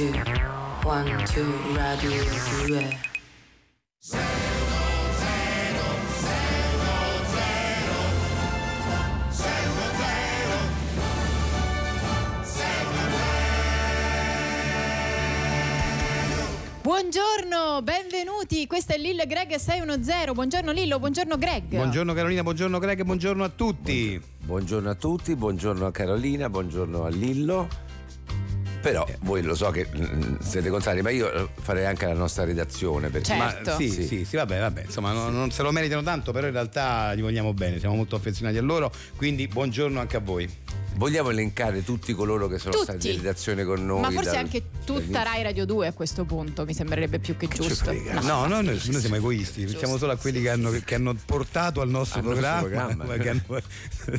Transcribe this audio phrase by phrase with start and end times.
[0.00, 0.12] two,
[0.82, 2.10] one, two, radio
[2.64, 2.98] 2.
[16.82, 18.66] Buongiorno, benvenuti.
[18.66, 20.32] Questo è Lillo e Greg 610.
[20.32, 21.74] Buongiorno Lillo, buongiorno Greg.
[21.74, 24.18] Buongiorno Carolina, buongiorno Greg, buongiorno a tutti.
[24.38, 27.89] Buongiorno a tutti, buongiorno a Carolina, buongiorno a Lillo.
[28.80, 32.44] Però voi lo so che mm, siete contrari, ma io eh, farei anche la nostra
[32.44, 33.10] redazione.
[33.10, 33.70] Perché Certo.
[33.70, 34.06] Ma sì, Sì.
[34.06, 37.20] sì, sì, vabbè, vabbè, insomma, non, non se lo meritano tanto, però in realtà gli
[37.20, 40.48] vogliamo bene, siamo molto affezionati a loro, quindi buongiorno anche a voi.
[40.94, 42.84] Vogliamo elencare tutti coloro che sono Tutti.
[42.84, 44.00] stati in redazione con noi.
[44.00, 45.22] Ma forse dal- anche tutta.
[45.22, 47.84] Rai Radio 2 a questo punto mi sembrerebbe più che ci giusto.
[47.84, 48.20] frega?
[48.20, 51.80] No, no, noi, noi siamo egoisti, pensiamo solo a quelli che hanno, che hanno portato
[51.80, 53.04] al nostro Al nostro programma.
[53.04, 53.16] programma.
[53.22, 53.60] che hanno-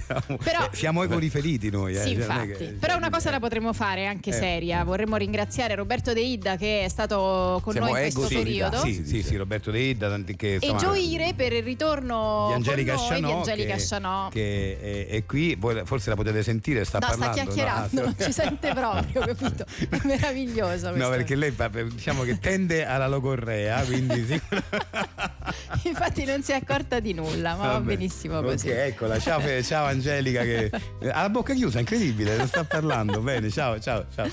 [0.06, 1.96] siamo, Però- siamo ego riferiti noi.
[1.96, 2.48] Eh, Sì, cioè, infatti.
[2.54, 4.34] che- Però una cosa la potremmo fare anche Eh.
[4.34, 4.84] seria.
[4.84, 8.78] Vorremmo ringraziare Roberto De Ida che è stato con Siamo noi in questo ego periodo.
[8.80, 12.98] Sì, sì, sì, Roberto De tanti che E insomma, gioire per il ritorno di Angelica
[12.98, 17.34] Scianò, che, che è, è qui, voi forse la potete sentire, sta No, sta parlando.
[17.36, 18.06] chiacchierando, no?
[18.06, 19.66] non ci sente proprio, capito?
[19.90, 20.96] È meraviglioso.
[20.96, 21.54] No, perché lei
[21.90, 24.42] diciamo che tende alla logorrea, quindi sì.
[25.88, 27.86] Infatti non si è accorta di nulla, ma va Vabbè.
[27.86, 28.70] benissimo così.
[28.70, 30.70] Ok, eccola, ciao, ciao Angelica che
[31.12, 33.20] ha la bocca chiusa, incredibile, non sta parlando.
[33.22, 34.28] Bene, ciao, ciao, ciao.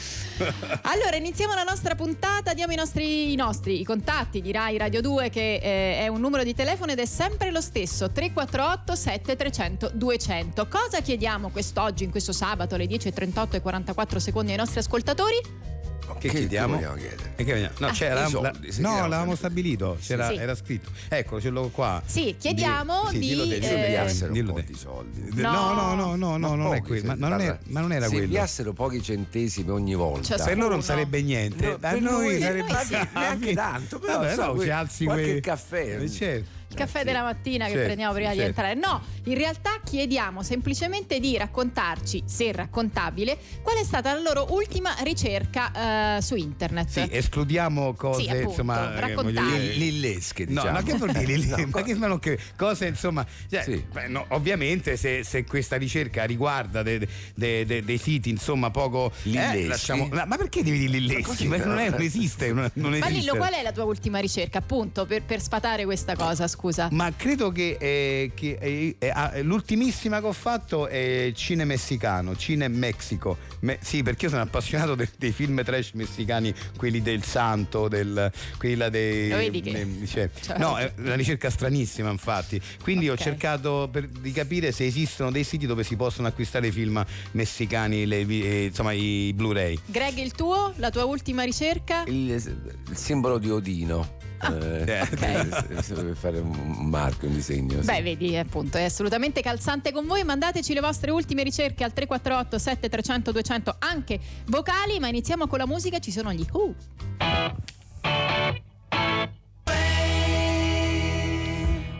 [0.82, 5.00] Allora, iniziamo la nostra puntata, diamo i nostri, i nostri i contatti di Rai Radio
[5.00, 9.90] 2 che eh, è un numero di telefono ed è sempre lo stesso 348 7300
[9.94, 10.66] 200.
[10.68, 15.66] Cosa chiediamo quest'oggi, in questo sabato alle 10.38 e 44 secondi ai nostri ascoltatori?
[16.08, 16.78] Che, Che- chiediamo?
[16.78, 17.32] che vogliamo chiedere?
[17.36, 20.34] E che vogliamo- No, c'era, i soldi, la- sì, no, chiediamo l'avevamo stabilito, c'era, Sì.
[20.36, 20.90] era scritto.
[21.08, 22.02] Ecco, ce l'ho qua.
[22.04, 25.28] Sì, chiediamo sì, di, dillo te, eh, dillo un po' di soldi.
[25.34, 25.50] No.
[25.52, 27.06] No, no, no, no, no, non è quello.
[27.08, 28.24] Ma, se ma non, è- parla- ma non era Se quello.
[28.24, 30.36] inviassero pochi centesimi ogni volta.
[30.38, 31.66] Cioè, Per loro non sarebbe niente.
[31.66, 34.70] No, a per noi noi- sarebbe ma sì, neanche tanto, però, Vabbè, so, no, ci
[34.70, 36.00] alzi qualche quei- caffè.
[36.00, 36.56] Eh, certo.
[36.70, 37.04] Il caffè sì.
[37.06, 38.60] della mattina che Certo, prendiamo prima di certo.
[38.60, 38.74] entrare.
[38.74, 44.94] No, in realtà chiediamo semplicemente di raccontarci, se raccontabile, qual è stata la loro ultima
[45.02, 46.88] ricerca eh, su internet.
[46.88, 50.70] Sì, escludiamo cose, Sì, appunto, insomma, eh, dire- Lillesche, No, diciamo.
[50.78, 51.36] ma che vuol dire?
[51.38, 53.26] No, ma che, ma non che- cose insomma.
[53.50, 53.84] cioè, Sì.
[53.90, 59.10] beh, no, ovviamente, se, se questa ricerca riguarda de- de- de- dei siti insomma poco.
[59.10, 59.66] eh, Lilleschi?
[59.66, 61.46] lasciamo- ma, ma perché devi dire lilleschi?
[61.46, 61.96] Ma non, è- no?
[61.96, 62.52] non esiste.
[62.52, 63.14] Non, non Ma esiste.
[63.20, 66.56] Lillo, qual è la tua ultima ricerca, appunto, per, per sfatare questa cosa, scusa?
[66.90, 72.36] Ma credo che, eh, che, eh, eh, ah, l'ultimissima che ho fatto è Cine Messicano,
[72.36, 73.36] Cine Mexico.
[73.60, 78.30] Me- sì, perché io sono appassionato de- dei film trash messicani, quelli del Santo, del,
[78.58, 79.28] quelli là dei.
[79.28, 82.60] Lo vedi che- eh, cioè, cioè- no, è una ricerca stranissima, infatti.
[82.82, 83.18] Quindi Ok.
[83.18, 87.04] ho cercato per- di capire se esistono dei siti dove si possono acquistare i film
[87.32, 89.78] messicani, le eh, insomma i Blu-ray.
[89.86, 90.72] Greg, il tuo?
[90.76, 92.04] La tua ultima ricerca?
[92.06, 94.16] Il, il simbolo di Odino.
[94.40, 97.80] Eh, Eh, eh, deve fare un marchio, un disegno.
[97.80, 97.86] sì.
[97.86, 100.22] Beh, vedi, appunto, è assolutamente calzante con voi.
[100.24, 104.98] Mandateci le vostre ultime ricerche al 348 7300 200, anche vocali.
[105.00, 106.74] Ma iniziamo con la musica, ci sono gli Who.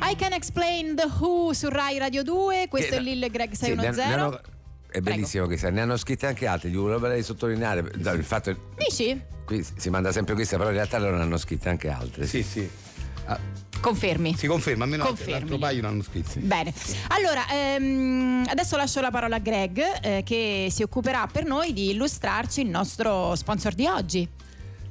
[0.00, 2.66] I Can Explain the Who su Rai Radio 2.
[2.69, 4.09] Questo Che- è Lille Greg sì, ne- 610.
[4.09, 4.41] ne hanno-
[4.91, 9.21] è bellissimo che ne hanno scritte anche altre, gli vorrei sottolineare il fatto che Dici?
[9.44, 12.26] qui si manda sempre questa, però in realtà loro ne hanno scritte anche altre.
[12.26, 12.69] Sì, sì.
[13.27, 13.38] Ah,
[13.81, 14.34] Confermi.
[14.37, 15.32] si conferma, almeno Confermi.
[15.32, 16.31] l'altro paio l'hanno scritto.
[16.31, 16.41] sì.
[16.41, 16.72] Bene,
[17.09, 21.91] allora ehm, adesso lascio la parola a Greg eh, che si occuperà per noi di
[21.91, 24.28] illustrarci il nostro sponsor di oggi.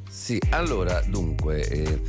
[0.09, 2.02] Sì, allora, dunque, eh,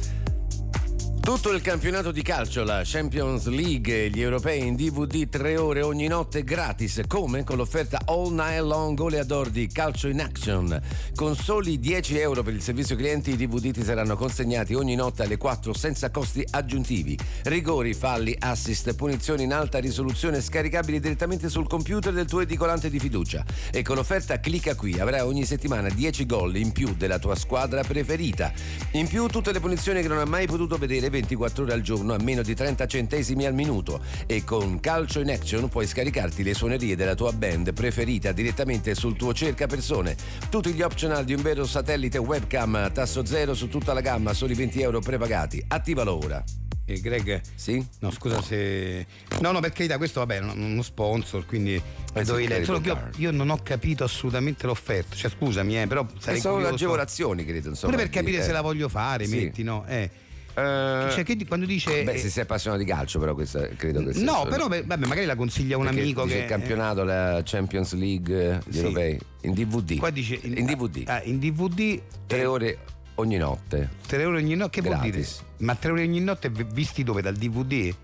[1.28, 6.06] tutto il campionato di calcio, la Champions League, gli europei in DVD tre ore ogni
[6.06, 10.81] notte gratis, come con l'offerta All Night Long Oleador di Calcio in Action.
[11.15, 15.25] Con soli 10 euro per il servizio clienti i DVD ti saranno consegnati ogni notte
[15.25, 17.19] alle 4 senza costi aggiuntivi.
[17.43, 22.99] Rigori, falli, assist, punizioni in alta risoluzione scaricabili direttamente sul computer del tuo edicolante di
[22.99, 23.45] fiducia.
[23.71, 27.83] E con l'offerta clicca qui, avrai ogni settimana 10 gol in più della tua squadra
[27.83, 28.51] preferita.
[28.92, 32.15] In più tutte le punizioni che non hai mai potuto vedere 24 ore al giorno
[32.15, 34.00] a meno di 30 centesimi al minuto.
[34.26, 39.16] E con Calcio in Action puoi scaricarti le suonerie della tua band preferita direttamente sul
[39.16, 40.16] tuo cerca persone.
[40.48, 44.32] Tutti gli optional di un vero satellite webcam a tasso zero su tutta la gamma,
[44.32, 45.62] soli 20 euro prepagati.
[45.66, 46.42] Attivalo ora.
[46.91, 47.84] E Greg, Sì?
[47.98, 49.04] No, scusa se.
[49.41, 51.82] No, no, per carità, questo vabbè, è uno sponsor, quindi Eh
[52.21, 52.64] sì, dovevi leggere.
[52.64, 55.14] Solo che io, io non ho capito assolutamente l'offerta.
[55.14, 57.68] Cioè, scusami, eh, però sarei sono agevolazioni, credo.
[57.68, 58.53] Insomma, Pure per capire di- se eh.
[58.53, 59.36] la voglio fare, Sì.
[59.36, 59.84] metti, no?
[59.86, 60.10] Eh.
[60.59, 62.03] Eh, Cioè, che quando dice.
[62.03, 64.25] Beh, eh, se sei appassionato di calcio, però questa credo che sia.
[64.25, 66.43] no, però beh, vabbè, magari la consiglia un perché amico dice che.
[66.43, 68.78] il campionato, la Champions League, gli Sì.
[68.78, 69.97] europei, in DVD.
[69.99, 71.03] Qua dice in DVD.
[71.07, 72.01] Ah, in DVD.
[72.27, 72.78] Tre eh, ore
[73.16, 73.89] ogni notte.
[74.07, 74.81] 3 euro ogni notte.
[74.81, 75.10] Che vuol dire?
[75.13, 75.43] Gratis.
[75.59, 77.22] Ma 3 euro ogni notte visti dove?
[77.22, 77.95] Dal DVD?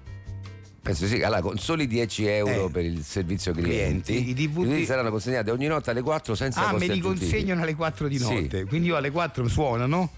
[0.83, 4.85] Penso sì, allora con soli 10 euro Eh, per il servizio clienti, clienti, i DVD
[4.85, 8.35] saranno consegnati ogni notte alle 4 senza Ah, me li consegnano alle 4 di Sì.
[8.43, 8.65] notte.
[8.67, 10.11] Quindi io alle 4 suonano.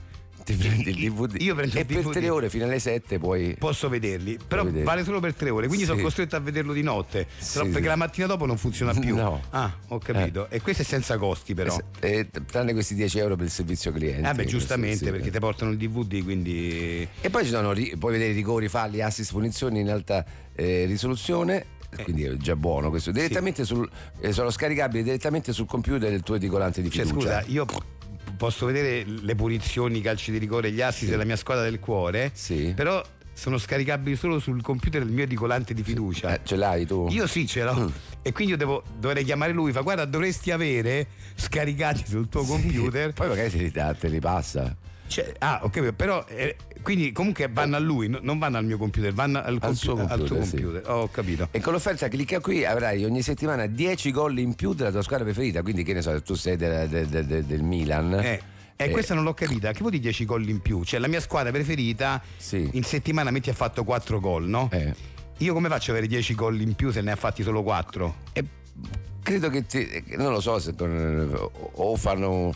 [0.46, 1.40] Ti prendi il DVD.
[1.40, 2.12] Io prendo e il per DVD.
[2.12, 3.56] 3 ore fino alle 7 puoi.
[3.58, 4.84] Posso vederli, però vederli.
[4.84, 5.90] vale solo per tre ore, quindi Sì.
[5.90, 7.84] sono costretto a vederlo di notte, Sì, perché sì.
[7.86, 9.16] la mattina dopo non funziona più.
[9.16, 9.42] No.
[9.50, 10.48] Ah, ho capito.
[10.48, 11.76] E questo è senza costi però.
[11.98, 14.24] Eh, tranne questi 10 euro per il servizio clienti.
[14.24, 15.10] Ah beh, giustamente, Sì, sì.
[15.10, 17.08] perché ti portano il DVD, quindi...
[17.20, 21.74] E poi ci sono, puoi vedere rigori, falli, assist, punizioni in alta eh, risoluzione.
[22.02, 23.10] Quindi è già buono questo.
[23.10, 23.88] Direttamente sul,
[24.20, 27.40] eh, sono scaricabili direttamente sul computer del tuo edicolante di Cioè, fiducia.
[27.40, 27.64] scusa, io
[28.36, 32.30] posso vedere le punizioni, i calci di rigore, gli assi della mia squadra del cuore,
[32.34, 32.72] Sì.
[32.74, 33.02] però
[33.32, 36.34] sono scaricabili solo sul computer del mio edicolante di fiducia.
[36.34, 37.06] Eh, ce l'hai tu?
[37.10, 37.88] Io sì ce l'ho Mm.
[38.22, 43.12] e quindi io devo, dovrei chiamare lui, fa guarda dovresti avere scaricati sul tuo computer.
[43.12, 44.74] Poi magari te li, dà- te li passa.
[45.06, 48.76] Cioè, ah, ok, però eh, quindi comunque vanno a lui, no- non vanno al mio
[48.76, 50.56] computer, vanno al, suo al suo computer, sì.
[50.60, 50.82] computer.
[50.90, 51.48] Oh, ho capito.
[51.50, 55.24] E con l'offerta clicca qui avrai ogni settimana 10 gol in più della tua squadra
[55.24, 55.62] preferita.
[55.62, 58.14] Quindi, che ne so, tu sei del, del- del- del Milan.
[58.14, 58.40] Eh,
[58.76, 59.72] e eh, questa non l'ho capita.
[59.72, 60.84] Che vuol dire 10 gol in più?
[60.84, 62.68] Cioè, la mia squadra preferita Sì.
[62.72, 64.68] in settimana metti ha fatto 4 gol, no?
[64.72, 64.94] eh,
[65.38, 68.14] Io come faccio ad avere 10 gol in più se ne ha fatti solo 4?
[68.32, 68.44] e
[69.22, 72.54] credo che ti, non lo so se o fanno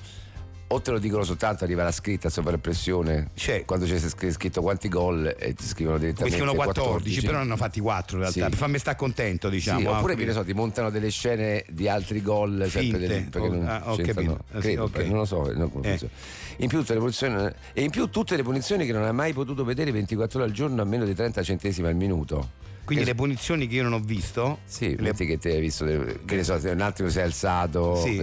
[0.72, 4.62] o te lo dicono soltanto arriva la scritta sopra pressione Cioè- quando c'è scr- scritto
[4.62, 8.42] quanti gol e ti scrivono direttamente scrivono 14, però ne hanno fatti 4 in realtà.
[8.44, 8.48] Sì.
[8.48, 9.90] Per farmi sta contento, Sì, diciamo.
[9.90, 12.98] ah, oppure che ne so, ti montano delle scene di altri gol Finte.
[12.98, 14.44] delle- perché Oh, non ah, ho capito.
[14.52, 14.96] Ah, sì, Credo, ok.
[15.06, 16.08] non lo so, non Eh.
[16.58, 19.32] in più tutte le punizioni e in più tutte le punizioni che non hai mai
[19.32, 22.58] potuto vedere 24 ore al giorno a meno di 30 centesimi al minuto.
[22.84, 25.84] Quindi le punizioni che io non ho visto, Sì, le, metti che ti hai visto,
[25.84, 27.96] che ne so, un attimo sei alzato.
[27.96, 28.16] Sì.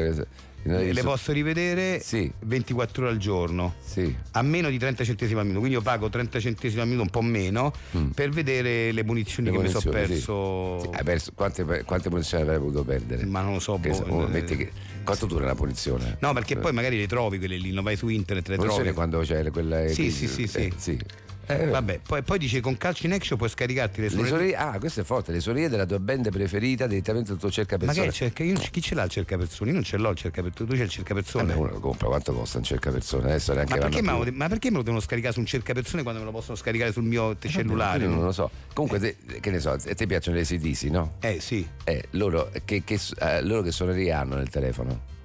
[0.64, 2.32] So, non hai le posso rivedere Sì.
[2.40, 3.76] 24 ore al giorno.
[3.84, 4.14] Sì.
[4.32, 7.10] A meno di 30 centesimi al minuto, quindi io pago 30 centesimi al minuto, un
[7.10, 8.10] po' meno, Mm.
[8.10, 10.80] per vedere le munizioni Le che mi sono perso.
[10.82, 13.26] Sì, perso- quante, quante punizioni avrei potuto perdere?
[13.26, 14.72] Ma non lo so, Che boh, oh, eh, che-
[15.04, 16.18] quanto dura una punizione?
[16.20, 18.98] No, perché poi magari le trovi quelle lì, non vai su internet, le Punizione trovi.
[18.98, 19.88] quando c'è quella.
[19.88, 20.58] Sì, che- sì, sì, sì.
[20.58, 21.00] eh, sì.
[21.50, 24.28] Eh, Vabbè, poi, poi dice con Calcio in Action puoi scaricarti le Le sue.
[24.28, 27.78] suonerie, ah, questo è forte, le suonerie della tua band preferita direttamente sul tuo cerca
[27.78, 28.12] Ma che persone.
[28.12, 29.70] cerca- io chi ce l'ha il cercapersone?
[29.70, 31.46] Io non ce l'ho il cercapersone, tu c'hai il cercapersone.
[31.46, 33.30] Vabbè, uno lo compra, quanto costa un cerca persone?
[33.30, 36.20] Adesso neanche Ma perché, lo, ma perché me lo devono scaricare su un cercapersone quando
[36.20, 38.04] me lo possono scaricare sul mio te- cellulare?
[38.04, 38.26] Io non no?
[38.26, 38.52] lo so.
[38.74, 41.14] Comunque, te- che ne so, a te piacciono le CDC, no?
[41.22, 45.16] Eh sì, Eh, loro che, che, eh, loro che suonerie hanno nel telefono?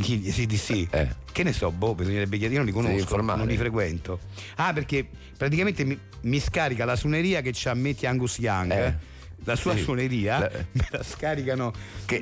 [0.00, 0.86] Chi- sì, di sì.
[0.90, 1.08] Eh.
[1.32, 4.18] Che ne so, boh, bisognerebbe chiedere, io non li conosco, non li frequento.
[4.56, 5.06] Ah, perché
[5.36, 8.72] praticamente mi, mi scarica la suoneria che c'ha Metti Angus Young.
[8.72, 9.12] Eh.
[9.46, 9.82] La sua Sì.
[9.82, 11.70] suoneria La- me la scaricano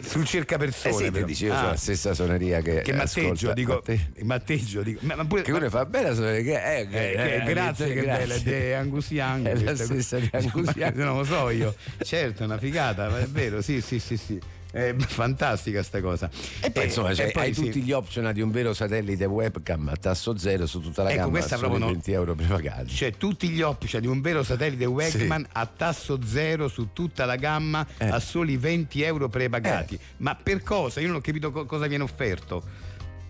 [0.02, 0.94] sul Eh cercapersone.
[0.94, 1.26] sì, ti però.
[1.26, 2.80] dicevo, Ah, sono la stessa suoneria che.
[2.80, 3.74] che matteggio, dico.
[3.74, 4.98] matte- Matteggio, dico.
[5.04, 7.94] Ma, ma pure, Che uno fa bella suoneria, che Eh, che- che- eh, grazie, eh,
[7.94, 8.74] che bella, è grazie.
[8.74, 9.46] Angus Young.
[9.46, 10.94] È la stessa di Angus Ma Young.
[10.96, 11.76] Non lo so io.
[12.02, 14.40] Certo, è una figata, ma è vero, sì, sì, sì, sì.
[14.72, 16.30] È fantastica sta cosa.
[16.60, 17.64] E poi insomma e cioè, poi hai sì.
[17.66, 21.18] tutti gli optional di un vero satellite webcam a tasso zero su tutta la Ecco,
[21.20, 21.92] gamma questa solo proprio no.
[21.92, 22.94] 20 euro prepagati.
[22.94, 27.36] C'è tutti gli option di un vero satellite Wegman a tasso zero su tutta la
[27.36, 28.08] gamma Eh.
[28.08, 29.98] a soli 20 euro prepagati.
[30.18, 31.00] Ma per cosa?
[31.00, 32.62] Io non ho capito co- cosa viene offerto.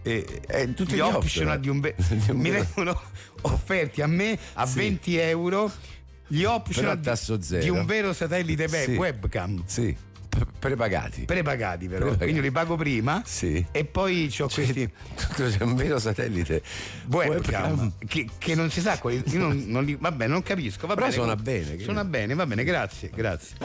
[0.05, 1.61] Eh, Eh, tutti gli gli optional optional.
[1.61, 1.77] di un,
[2.31, 3.01] un mi vero- vengono
[3.43, 4.79] offerti a me a Sì.
[4.79, 5.71] 20 euro
[6.29, 8.93] gli optional di- un vero satellite Sì.
[8.93, 9.97] webcam Sì,
[10.63, 11.23] prepagati.
[11.25, 12.23] prepagati però Prepagati.
[12.31, 13.65] quindi li pago prima Sì.
[13.73, 14.89] e poi ho questi
[15.35, 16.63] c'è un vero satellite
[17.11, 20.95] webcam che, che non si sa quali io non, non li, vabbè non capisco va
[20.95, 23.57] Però bene, suona bene, che- suona bene va bene grazie grazie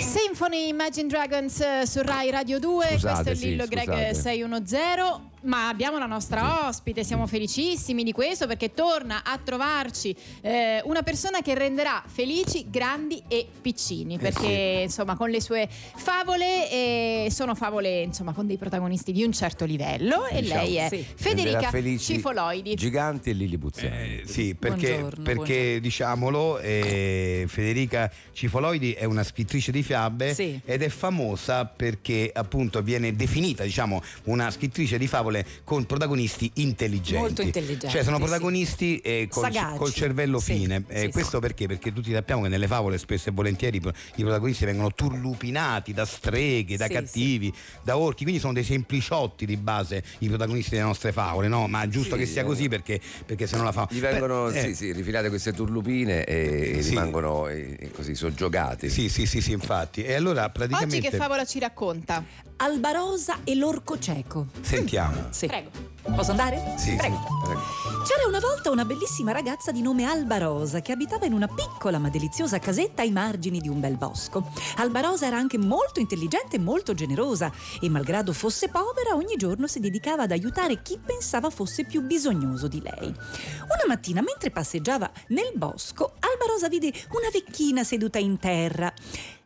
[0.00, 4.14] Symphony Imagine Dragons eh, su Rai Radio 2, Scusate, questo è sì, Lillo Greg scusate.
[4.14, 10.80] 610, ma abbiamo la nostra ospite, siamo felicissimi di questo perché torna a trovarci eh,
[10.84, 17.28] una persona che renderà felici grandi e piccini, perché insomma con le sue favole eh,
[17.30, 20.62] sono favole insomma con dei protagonisti di un certo livello e Diciamo.
[20.62, 21.04] lei è Sì.
[21.14, 22.74] Federica Cifoloidi.
[22.74, 23.88] Giganti e Lili Buzzani.
[23.88, 30.60] Eh, sì, perché, Buongiorno, perché diciamolo, eh, Federica Cifoloidi è una scrittrice di fiabe Sì.
[30.64, 37.20] ed è famosa perché appunto viene definita diciamo una scrittrice di favole con protagonisti intelligenti.
[37.20, 38.22] Molto intelligenti, Cioè sono sì.
[38.22, 40.84] protagonisti eh, col, col cervello Sì, fine.
[40.88, 41.66] Eh, sì, questo perché?
[41.66, 44.92] Perché tutti sappiamo che nelle favole spesso e volentieri i pro- i protagonisti vengono
[45.30, 50.28] turlupinati da streghe, da Sì, cattivi, da orchi, quindi sono dei sempliciotti di base i
[50.28, 51.66] protagonisti delle nostre favole, no?
[51.68, 52.44] Ma è giusto Sì, che sia eh.
[52.44, 53.86] così perché, perché se no la fa...
[53.90, 56.90] Gli vengono Beh, eh, sì, sì, rifilate queste turlupine e Sì.
[56.90, 58.88] rimangono eh, così soggiogati.
[58.88, 60.02] Sì, sì, sì, sì, infatti.
[60.02, 60.96] E allora praticamente...
[60.96, 62.24] Oggi che favola ci racconta?
[62.56, 64.48] Albarosa e l'orco cieco.
[64.60, 65.28] Sentiamo.
[65.30, 65.46] Sì.
[65.46, 65.70] Prego.
[66.02, 66.74] Posso andare?
[66.76, 67.16] Sì, Prego.
[67.16, 67.60] sì, prego.
[68.04, 72.08] C'era una volta una bellissima ragazza di nome Albarosa che abitava in una piccola ma
[72.08, 74.50] deliziosa casetta ai margini di un bel bosco.
[74.76, 79.80] Albarosa era anche molto intelligente e molto generosa e malgrado fosse povera ogni giorno si
[79.80, 83.06] dedicava ad aiutare chi pensava fosse più bisognoso di lei.
[83.08, 88.92] Una mattina mentre passeggiava nel bosco Albarosa vide una vecchina seduta in terra.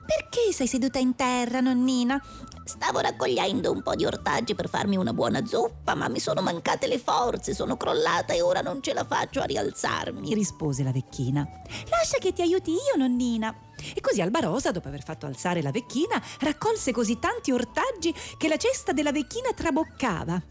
[0.06, 2.22] Perché sei seduta in terra, nonnina?
[2.64, 6.86] Stavo raccogliendo un po' di ortaggi per farmi una buona zuppa, ma mi sono mancate
[6.86, 10.32] le forze, sono crollata e ora non ce la faccio a rialzarmi.
[10.34, 11.46] rispose la vecchina.
[11.90, 13.54] Lascia che ti aiuti io, nonnina.
[13.94, 18.56] E così Albarosa, dopo aver fatto alzare la vecchina, raccolse così tanti ortaggi che la
[18.56, 20.42] cesta della vecchina traboccava.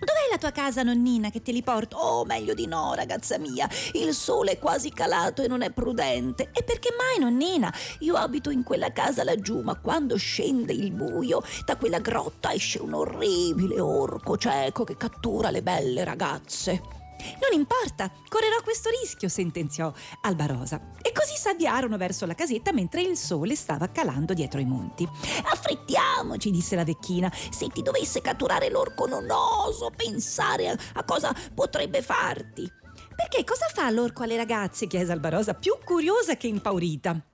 [0.00, 1.98] Dov'è la tua casa, nonnina, che te li porto?
[1.98, 3.68] Oh, meglio di no, ragazza mia.
[3.92, 6.48] Il sole è quasi calato e non è prudente.
[6.54, 7.70] E perché mai, nonnina?
[7.98, 12.80] Io abito in quella casa laggiù, ma quando scende il buio, da quella grotta esce
[12.80, 16.99] un orribile orco cieco che cattura le belle ragazze.
[17.40, 20.80] Non importa, correrò questo rischio, sentenziò Albarosa.
[21.02, 25.08] E così s'avviarono verso la casetta mentre il sole stava calando dietro i monti.
[25.44, 27.32] Affrettiamoci, disse la vecchina.
[27.50, 32.70] Se ti dovesse catturare l'orco, non oso pensare a, cosa potrebbe farti.
[33.14, 34.86] Perché cosa fa l'orco alle ragazze?
[34.86, 37.29] chiese Albarosa, più curiosa che impaurita.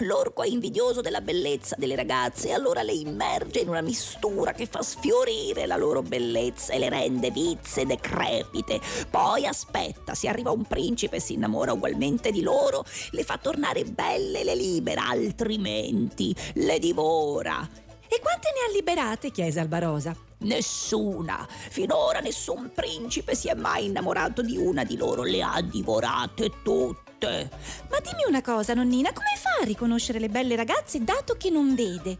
[0.00, 4.66] L'orco è invidioso della bellezza delle ragazze e allora le immerge in una mistura che
[4.66, 8.78] fa sfiorire la loro bellezza e le rende vizze decrepite.
[9.08, 13.84] Poi aspetta, si arriva un principe e si innamora ugualmente di loro, le fa tornare
[13.84, 17.66] belle e le libera, altrimenti le divora.
[18.06, 19.30] E quante ne ha liberate?
[19.30, 20.25] chiese Albarosa.
[20.38, 21.46] Nessuna.
[21.48, 27.50] Finora nessun principe si è mai innamorato di una di loro, le ha divorate tutte.
[27.90, 31.74] Ma dimmi una cosa, nonnina, come fa a riconoscere le belle ragazze dato che non
[31.74, 32.18] vede?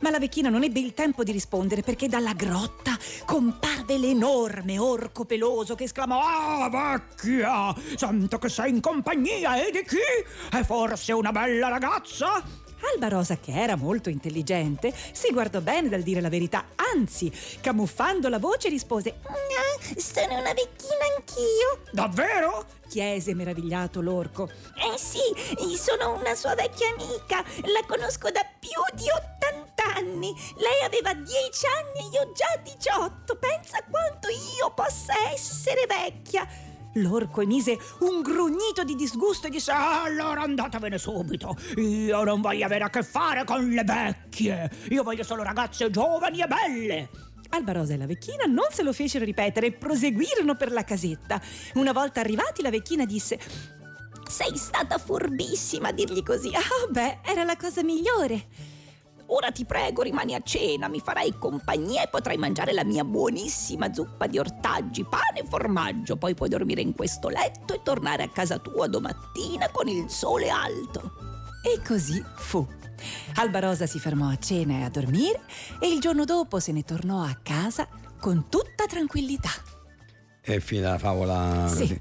[0.00, 5.24] Ma la vecchina non ebbe il tempo di rispondere perché dalla grotta comparve l'enorme orco
[5.24, 7.74] peloso che esclamò Ah, vecchia!
[7.96, 10.56] Sento che sei in compagnia e di chi?
[10.56, 12.42] È forse una bella ragazza?
[12.92, 18.38] Albarosa, che era molto intelligente, si guardò bene dal dire la verità, anzi, camuffando la
[18.38, 19.14] voce rispose
[19.96, 21.82] sono una vecchina anch'io.
[21.90, 22.80] Davvero?
[22.88, 24.50] chiese meravigliato l'orco.
[24.76, 25.18] Eh sì,
[25.76, 27.42] sono una sua vecchia amica.
[27.62, 30.34] La conosco da più di 80 anni.
[30.56, 33.36] Lei aveva 10 anni e io già 18.
[33.36, 36.46] Pensa quanto io possa essere vecchia.
[36.94, 41.56] L'orco emise un grugnito di disgusto e disse Ah, Allora andatevene subito.
[41.76, 44.70] Io non voglio avere a che fare con le vecchie.
[44.90, 47.10] Io voglio solo ragazze giovani e belle.
[47.50, 51.40] Albarosa e la vecchina non se lo fecero ripetere e proseguirono per la casetta.
[51.74, 53.38] Una volta arrivati, la vecchina disse:
[54.28, 56.48] Sei stata furbissima a dirgli così.
[56.48, 58.46] Oh, beh, era la cosa migliore.
[59.26, 63.92] Ora ti prego, rimani a cena, mi farai compagnia e potrai mangiare la mia buonissima
[63.92, 66.16] zuppa di ortaggi, pane e formaggio.
[66.16, 70.50] Poi puoi dormire in questo letto e tornare a casa tua domattina con il sole
[70.50, 71.12] alto.
[71.64, 72.66] E così fu.
[73.36, 75.42] Albarosa si fermò a cena e a dormire
[75.80, 77.88] e il giorno dopo se ne tornò a casa
[78.20, 79.71] con tutta tranquillità.
[80.44, 81.68] È finita la favola.
[81.72, 82.00] Sì.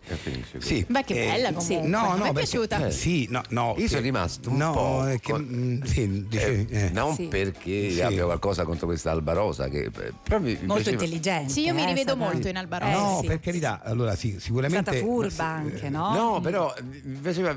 [0.57, 0.83] Sì.
[0.89, 1.87] Beh, che bella Eh, comunque.
[1.87, 2.87] No, Mi no, è perché- piaciuta.
[2.87, 3.67] eh, Sì, no, no.
[3.77, 6.89] Io che- sono rimasto un no, po' è che, con- mm, sì, dicevi, Eh, eh.
[6.89, 7.25] non Sì.
[7.27, 8.01] perché Sì.
[8.01, 11.51] abbia qualcosa contro questa Albarosa, che eh, però mi, mi Molto piaceva- intelligente.
[11.53, 12.91] Sì, io mi eh, rivedo molto in Albarosa.
[12.99, 14.89] no, sì, per carità, allora sì, È sicuramente.
[14.91, 16.11] stata furba anche, no?
[16.15, 17.55] No, però eh, mi piaceva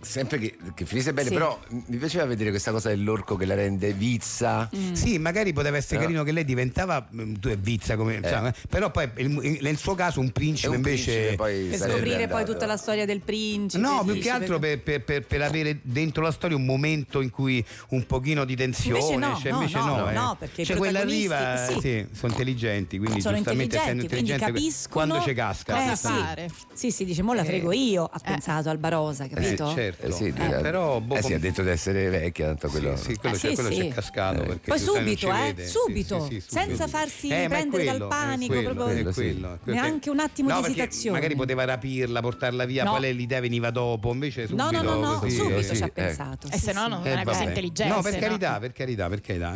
[0.00, 1.34] sempre che, che finisse bene, Sì.
[1.34, 4.68] però mi piaceva vedere questa cosa dell'orco che la rende vizza.
[4.92, 6.02] Sì, magari poteva essere No.
[6.02, 9.94] carino che lei diventava mm, tu è vizza come insomma, però poi il- nel suo
[9.94, 13.82] caso un principe un invece principe poi Per scoprire poi tutta la storia del principe.
[13.82, 17.30] No, più che altro per, per- per- per avere dentro la storia un momento in
[17.30, 20.12] cui un pochino di tensione, Invece no, cioè no, invece no, no, eh.
[20.12, 21.80] no, perché cioè quella arriva, sì.
[21.80, 25.74] sì, sono intelligenti, quindi sono giustamente essendo intelligenti, quindi intelligente capiscono quando ci casca.
[25.74, 26.06] cosa Eh, sì.
[26.06, 26.50] fare.
[26.72, 28.30] Sì, sì, dice, mo la frego io, ha Eh.
[28.30, 29.72] pensato Albarosa, capito?
[29.74, 29.85] certo.
[29.92, 30.06] Certo.
[30.06, 32.96] Eh sì, Eh, però boh, eh sì, ha detto di essere vecchia, tanto quello.
[32.96, 33.76] Sì, sì, quello, Ah, c'è, sì, quello sì.
[33.80, 34.42] c'è cascato.
[34.42, 34.46] Eh.
[34.46, 35.64] Perché Poi non subito, eh, vede.
[35.66, 39.58] Sì, subito, senza farsi Eh, prendere dal quello, è panico, quello, proprio- Quello.
[39.64, 41.16] Neanche un attimo no, di esitazione.
[41.16, 42.92] Magari poteva rapirla, portarla via, No.
[42.92, 45.76] poi lei l'idea veniva dopo, invece subito No, no, no, no, così, subito eh, sì.
[45.76, 45.90] ci ha eh.
[45.90, 46.48] pensato.
[46.50, 47.48] E sì, se no non Eh, è così vabbè.
[47.48, 47.94] intelligente.
[47.94, 49.54] No, per carità, per carità, per carità.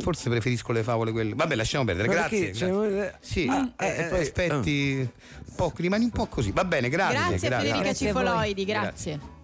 [0.00, 1.34] Forse preferisco le favole quelle.
[1.34, 2.08] Vabbè, lasciamo perdere.
[2.08, 2.52] Grazie.
[2.52, 4.96] Cioè, eh, Sì, eh, eh, poi eh, aspetti
[5.48, 6.50] un po', rimani un po' così.
[6.52, 7.16] Va bene, grazie.
[7.18, 7.94] Grazie, a Federica.
[7.94, 9.36] Cifoloidi, grazie.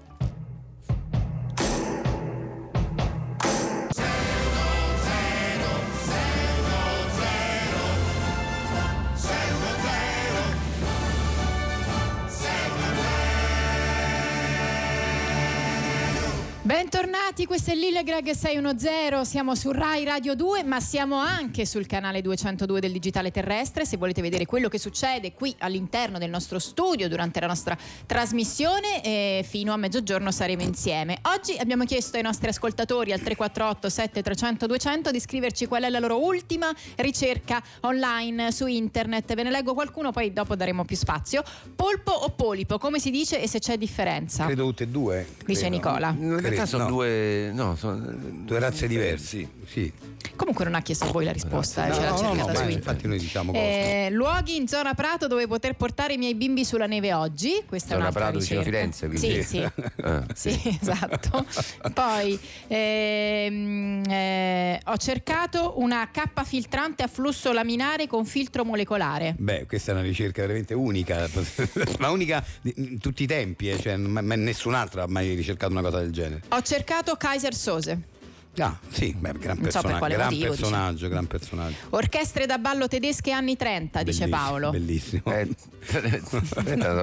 [17.37, 21.85] Bentornati, questo è Lille Greg 610, siamo su Rai Radio 2 ma siamo anche sul
[21.85, 26.61] canale 202 del Digitale Terrestre, se volete vedere quello che succede qui all'interno del nostro
[26.61, 27.77] studio durante la nostra
[28.07, 31.19] trasmissione eh, fino a mezzogiorno saremo insieme.
[31.23, 35.99] Oggi abbiamo chiesto ai nostri ascoltatori al 348 7300 200 di scriverci qual è la
[35.99, 41.43] loro ultima ricerca online su internet, ve ne leggo qualcuno poi dopo daremo più spazio.
[41.75, 44.45] Polpo o polipo, come si dice e se c'è differenza?
[44.45, 45.27] Credo tutte e due.
[45.45, 45.75] Dice credo.
[45.75, 46.15] Nicola.
[46.17, 46.91] In realtà sono no.
[46.91, 47.24] due.
[47.53, 49.49] No, sono Due razze diverse.
[49.67, 49.93] Sì.
[50.37, 52.59] Comunque non ha chiesto a voi la risposta, eh, No, ce l'ha no, cercata no,
[52.59, 53.53] su infatti noi diciamo.
[53.53, 57.63] Eh, luoghi in zona Prato dove poter portare i miei bimbi sulla neve oggi.
[57.67, 58.79] Questa Zona è un'altra Prato vicino ricerca.
[58.79, 59.43] Firenze, quindi.
[59.43, 59.63] Sì, sì.
[60.05, 61.47] Ah, Sì, esatto.
[61.93, 69.35] Poi ehm, eh, ho cercato una cappa filtrante a flusso laminare con filtro molecolare.
[69.39, 71.29] Beh, questa è una ricerca veramente unica,
[71.99, 75.83] ma unica in tutti i tempi, eh, cioè, ma, ma nessun'altra ha mai ricercato una
[75.83, 76.43] cosa del genere.
[76.49, 78.13] Ho cercato Kaiser Sose.
[78.59, 81.75] Ah, sì, beh, gran, Non so per persona- quale gran motivo, personaggio, gran personaggio.
[81.91, 84.71] Orchestre da ballo tedesche anni 30, dice Paolo.
[84.71, 85.25] Bellissimo.
[85.27, 85.49] Eh,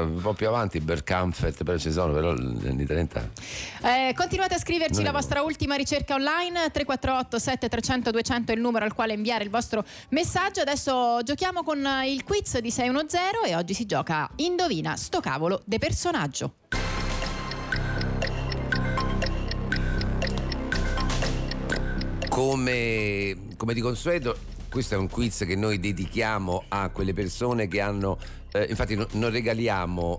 [0.02, 3.30] un po' più avanti Berkampfert però ci sono però negli anni 30
[3.84, 5.18] Eh, continuate a scriverci Noi la no.
[5.18, 9.84] vostra ultima ricerca online 348 7300 200 è il numero al quale inviare il vostro
[10.10, 15.62] messaggio adesso giochiamo con il quiz di 610 e oggi si gioca Indovina sto cavolo
[15.66, 16.54] de personaggio
[22.32, 24.38] come, come di consueto
[24.70, 28.18] questo è un quiz che noi dedichiamo a quelle persone che hanno
[28.54, 30.18] eh, infatti no- non regaliamo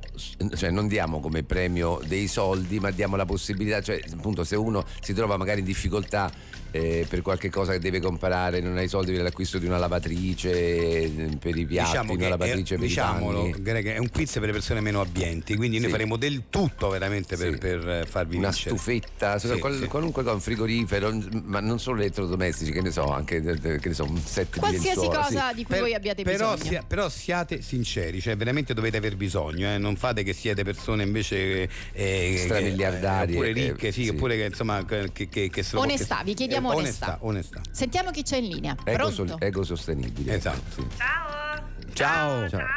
[0.54, 4.84] cioè non diamo come premio dei soldi ma diamo la possibilità cioè appunto se uno
[5.00, 6.30] si trova magari in difficoltà
[6.72, 9.78] eh, per qualche cosa che deve comprare non ha i soldi per l'acquisto di una
[9.78, 13.86] lavatrice eh, per i piatti Diciamo una che lavatrice è, per diciamolo, i panni Greg,
[13.88, 15.92] è un quiz per le persone meno abbienti, quindi noi Sì.
[15.92, 17.58] faremo del tutto veramente per, Sì.
[17.58, 18.70] per, eh, farvi una vincere.
[18.76, 19.86] stufetta, Sì, qual- sì.
[19.86, 24.04] qualunque cosa, un frigorifero, ma non solo elettrodomestici, che ne so, anche che ne so,
[24.04, 25.10] un set qualsiasi di sì.
[25.12, 28.96] cosa di cui Per- voi abbiate però, bisogno sia- però siate sinceri, cioè veramente dovete
[28.96, 33.92] aver bisogno, eh, non fate che siete persone invece eh, Stramiliardarie, che- oppure eh, ricche,
[33.92, 34.08] sì, sì.
[34.10, 37.18] oppure che insomma che, che, che- che Onestà, che- vi chiediamo eh, onestà.
[37.22, 37.60] onestà.
[37.70, 39.26] sentiamo chi c'è in linea Ego, pronto?
[39.26, 40.34] sol- ego sostenibile.
[40.36, 40.60] Esatto.
[40.82, 40.86] Sì.
[40.96, 41.70] Ciao.
[41.94, 42.48] Ciao.
[42.48, 42.68] Ciao,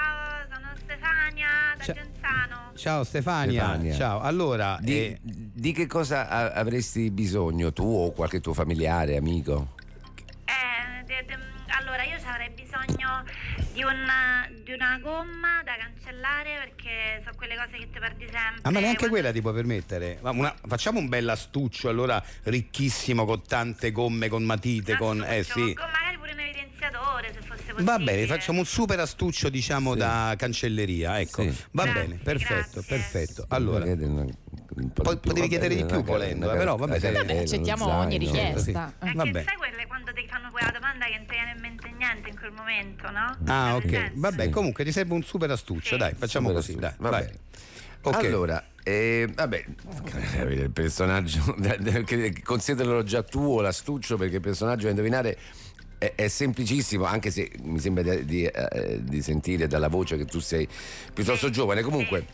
[0.51, 1.93] sono Stefania da Ciao.
[1.95, 2.71] Genzano.
[2.75, 3.63] Ciao Stefania.
[3.65, 3.95] Stefania.
[3.95, 4.19] ciao.
[4.21, 9.73] Allora, Di, eh, di che cosa a- avresti bisogno tu o qualche tuo familiare, amico?
[10.45, 11.37] Eh, de- de-
[11.79, 13.23] allora, io ci avrei bisogno
[13.75, 18.61] di una, di una gomma da cancellare perché sono quelle cose che ti perdi sempre.
[18.61, 20.17] Ah, ma neanche Quando- quella ti puoi permettere.
[20.21, 25.21] Una- facciamo un bel astuccio allora ricchissimo con tante gomme, con matite, con.
[25.23, 25.73] Eh Astuccio, sì.
[25.73, 27.83] con magari pure un evidenziatore se fosse possibile.
[27.83, 29.97] Va bene, facciamo un super astuccio, diciamo, Sì.
[29.99, 31.19] da cancelleria.
[31.19, 31.63] Ecco, Sì.
[31.71, 32.83] va Grazie, bene, perfetto, grazie.
[32.97, 33.45] perfetto.
[33.49, 33.83] Allora,
[34.75, 36.99] Poi più, potevi chiedere di più una- volendo, eh, però vabbè.
[36.99, 38.31] Vabbè, cartella, accettiamo uno ogni zaino.
[38.31, 38.59] richiesta.
[38.61, 38.71] Sì.
[38.71, 39.43] È Va che bene.
[39.45, 42.35] sai quelle quando ti fanno quella domanda che non ti viene in mente niente in
[42.37, 43.37] quel momento, no?
[43.45, 43.89] Ah, ok.
[43.89, 44.11] senso.
[44.15, 44.49] Vabbè, Sì.
[44.49, 45.97] comunque ti serve un super astuccio, Sì.
[45.97, 46.95] dai, facciamo Super così, astuccio, dai.
[46.99, 47.23] va vai.
[47.25, 47.37] bene.
[48.01, 48.23] Ok.
[48.25, 49.65] Allora, eh, vabbè,
[50.51, 51.55] il personaggio,
[52.43, 55.37] consideralo già tuo l'astuccio perché il personaggio da indovinare
[55.97, 60.25] è, è semplicissimo, anche se mi sembra di, di, eh, di sentire dalla voce che
[60.25, 60.67] tu sei
[61.13, 61.81] piuttosto giovane.
[61.81, 62.25] Comunque,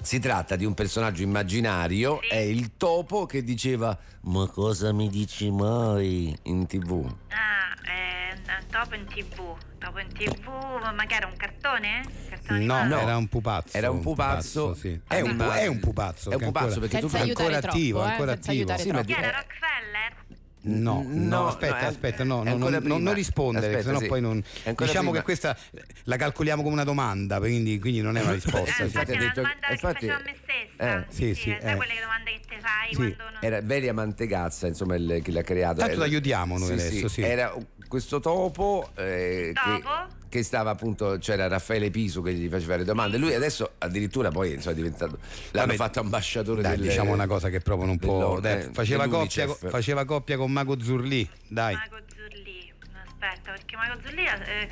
[0.00, 2.28] si tratta di un personaggio immaginario, Sì.
[2.28, 3.96] è il topo che diceva
[4.28, 7.06] Ma cosa mi dici mai in tv?
[7.28, 9.56] Ah, eh, un topo in tv.
[9.78, 10.48] Topo in tv,
[10.94, 12.02] ma che era un cartone?
[12.28, 13.02] Cartone No, animato?
[13.02, 13.76] era un pupazzo.
[13.76, 15.00] Era un pupazzo, sì.
[15.06, 16.30] È un, è un pupazzo.
[16.30, 18.76] È un pupazzo ancora- perché tu senza aiutare ancora troppo attivo, eh, ancora attivo.
[18.78, 20.14] Sì, ma troppo era Rockefeller?
[20.62, 24.06] No, no, No, aspetta, no, aspetta, no, no, non, non- non rispondere, Aspetta, sennò sì.
[24.06, 24.42] poi non.
[24.64, 25.18] È ancora Diciamo prima.
[25.18, 25.56] che questa
[26.04, 28.70] la calcoliamo come una domanda, quindi, quindi non è una risposta.
[28.70, 28.82] Eh, sì.
[28.82, 30.96] infatti è una detto- domanda infatti- che facevo a me stessa.
[30.98, 31.76] eh, sì, sì, eh.
[31.76, 33.38] quelle domande che te fai Sì, quando non...
[33.40, 35.76] Era Veria Mantegazza, insomma, il, chi l'ha creato.
[35.78, 37.22] Tanto Era- ti aiutiamo noi adesso, sì.
[37.22, 37.54] Era
[37.86, 39.78] questo topo, eh, che, Topo?
[39.78, 43.16] che che stava appunto, c'era Raffaele Piso che gli faceva le domande.
[43.16, 45.18] Lui adesso addirittura poi insomma, è diventato.
[45.52, 46.88] L'hanno Vabbè, fatto ambasciatore Dai, del.
[46.88, 48.38] diciamo una cosa che proprio non può.
[48.40, 51.28] dai, eh, faceva, coppia, faceva coppia con Mago Zurlì.
[51.48, 51.74] Dai.
[51.74, 52.05] Mago.
[53.26, 54.24] Aspetta, perché Mago Zurlì.
[54.24, 54.68] eh,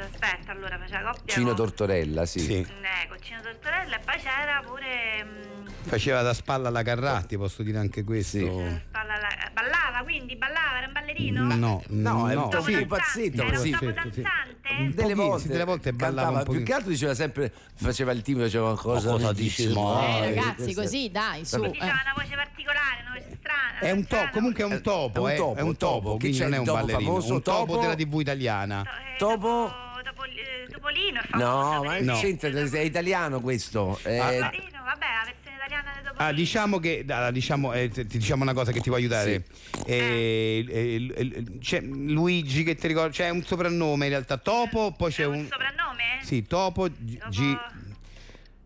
[0.00, 1.34] aspetta, allora faceva coppia.
[1.34, 1.56] Cino con...
[1.56, 2.38] Tortorella, sì.
[2.40, 2.54] Sì.
[2.58, 5.24] Eh, con Cino Tortorella e poi c'era pure.
[5.24, 8.38] mm, Faceva da spalla alla Carratti, posso dire anche questo.
[8.38, 11.42] eh, spalla alla- Ballava quindi, ballava, era un ballerino?
[11.44, 12.86] No, No, un no, topo sì.
[12.86, 13.92] Pazzetto, Era un sì, sì, sì.
[13.92, 14.22] danzante?
[14.78, 18.12] Un Delle volte, sì, delle volte ballava cantava, un più che altro diceva sempre faceva
[18.12, 20.20] il timido diceva cosa, cosa dici dici, mai?" mai?
[20.22, 21.62] Eh, ragazzi, Questo- così, dai, su.
[21.62, 21.70] Eh.
[21.70, 23.78] Diceva una voce particolare, una voce strana.
[23.80, 25.94] È un topo, comunque è un topo, È un eh, topo, è un un topo.
[25.98, 27.32] topo, Che quindi non è un topo ballerino, famoso?
[27.34, 27.80] un topo Topo?
[27.80, 28.82] della TV italiana.
[28.82, 29.70] Eh, Topo?
[30.02, 31.20] Topo, eh, Topolino.
[31.34, 32.18] No, ma per No.
[32.18, 33.98] c'entra, è italiano questo.
[34.04, 36.28] eh, Ah, Topolino, vabbè, la versione italiana di Topolino.
[36.28, 39.44] Ah, diciamo che diciamo, eh, ti diciamo una cosa che ti può aiutare.
[39.86, 44.36] Eh, eh, c'è Luigi che ti ricordo, c'è un soprannome in realtà.
[44.38, 45.34] Topo, poi c'è È un.
[45.34, 46.04] un soprannome?
[46.22, 47.18] Sì, Topo G.
[47.18, 47.58] Topo- G-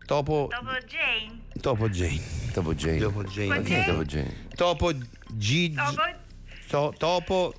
[0.05, 0.47] Topo.
[0.49, 1.41] Topo Jane.
[1.61, 2.21] Topo Jane.
[2.51, 2.97] Topo Jane.
[2.99, 3.47] Topo Jane.
[3.55, 3.85] Topo Jane?
[3.85, 4.47] Topo Jane.
[4.55, 4.91] Topo
[5.35, 5.73] G.
[5.73, 6.01] Topo,
[6.67, 7.53] to- Topo.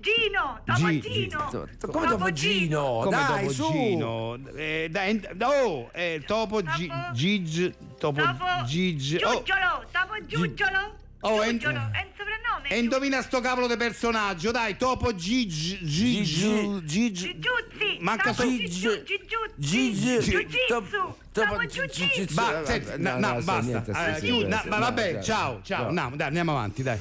[0.00, 0.60] Gino.
[0.64, 1.48] Topo Gi- Gino.
[1.50, 3.00] To- Come Topo Gino?
[3.04, 3.70] Come Dai, Topo su.
[3.72, 4.38] Gino?
[4.56, 6.86] Eh, dai, en- oh, eh, Topo G.
[6.86, 7.74] Topo- Gig.
[7.98, 9.20] Topo Topo Gig.
[9.24, 9.84] Oh, Giugiolo.
[9.92, 10.98] Topo Giugiolo.
[11.22, 11.76] Oh, è- Giugiolo.
[11.76, 12.68] È un soprannome.
[12.68, 15.48] e indovina sto cavolo di personaggio, dai, Topo Gig.
[15.50, 15.84] Gig.
[15.84, 17.12] Gigi- Gig.
[17.14, 17.98] Gigiuzzi.
[18.00, 19.20] Manca Gigiu- Gigi-
[19.56, 20.30] Gigiuzzi.
[20.30, 20.66] Top- Jiu-jitsu.
[20.68, 22.34] Topo- Topo Gi- Gi- Jiu-jitsu.
[22.34, 22.62] Ba-
[22.96, 23.84] No, basta.
[24.16, 25.90] Eh, ma vabbè, ciao, ciao.
[25.90, 26.10] no.
[26.14, 26.98] Dai, andiamo avanti, dai.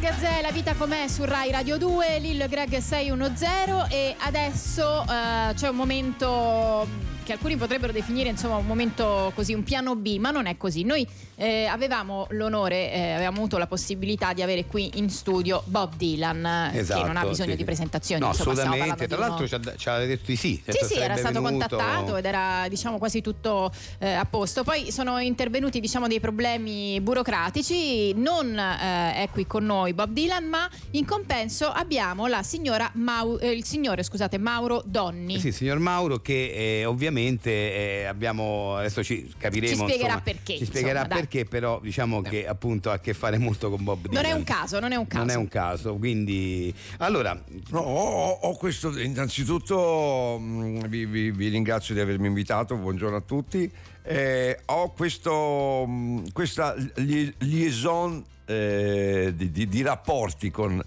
[0.00, 5.54] Gazzè, La vita com'è su Rai Radio 2, Lillo e Greg 610 e adesso eh,
[5.54, 6.86] c'è un momento
[7.24, 10.84] che alcuni potrebbero definire insomma un momento così, un piano B, ma non è così.
[10.84, 15.94] Noi eh, avevamo l'onore, eh, avevamo avuto la possibilità di avere qui in studio Bob
[15.96, 17.56] Dylan, eh, che non ha bisogno Esatto, sì.
[17.56, 18.20] di presentazioni.
[18.20, 19.06] No, insomma, assolutamente.
[19.08, 20.62] Tra l'altro ci ha, ci ha detto di sì.
[20.66, 24.64] sì, sì, era stato contattato ed era diciamo quasi tutto eh, a posto.
[24.64, 30.44] Poi sono intervenuti diciamo dei problemi burocratici, non eh, è qui con noi Bob Dylan,
[30.44, 35.38] ma in compenso abbiamo la signora Mau- eh, il signore, scusate, Mauro Donni.
[35.38, 39.68] Sì, signor Mauro, che ovviamente abbiamo adesso ci capiremo.
[39.68, 41.23] Ci spiegherà insomma, perché, Ci spiegherà insomma, dai.
[41.24, 44.22] Perché, però diciamo che appunto ha a che fare molto con Bob Dylan.
[44.22, 45.24] Non è un caso, non è un caso.
[45.24, 51.48] Non è un caso, quindi allora No, ho, ho questo, innanzitutto mh, vi, vi- vi
[51.48, 53.70] ringrazio di avermi invitato, buongiorno a tutti.
[54.02, 60.80] Eh, ho questo, mh, questa li- liaison eh, di, di- di rapporti con,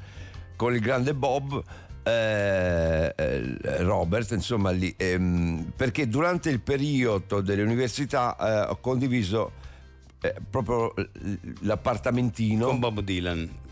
[0.56, 1.64] con il grande Bob.
[2.04, 9.52] eh, eh, Robert, insomma, lì, ehm, perché durante il periodo delle università eh, ho condiviso
[10.22, 10.94] eh, proprio
[11.62, 13.66] l'appartamentino con Bob Dylan.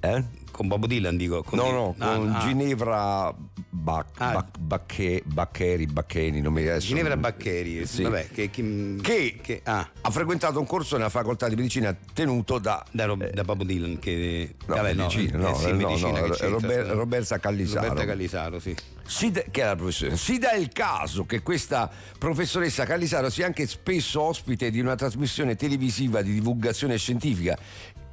[0.00, 0.24] Eh?
[0.50, 1.42] Con Bob Dylan dico.
[1.44, 2.38] con No, no, Ah, con ah.
[2.40, 3.34] Ginevra
[3.70, 4.32] Bac- Ah.
[4.32, 8.02] Bac- Bacche- Baccheri, Baccheni, non mi adesso Ginevra Baccheri, Sì.
[8.02, 12.58] vabbè, che, che, Che- che- ah, Ha frequentato un corso nella facoltà di medicina tenuto
[12.58, 15.76] da da, Rob- da Bob Dylan che no, vabbè, medicina, no, no, eh, sì, no,
[15.76, 16.90] medicina no, che c'entra, Robert-.
[16.90, 17.88] Roberta Callisaro.
[17.88, 18.74] Roberta Callisaro, sì.
[19.06, 20.16] Si dà- che è la professoressa.
[20.16, 25.54] Si dà il caso che questa professoressa Callisaro sia anche spesso ospite di una trasmissione
[25.56, 27.56] televisiva di divulgazione scientifica,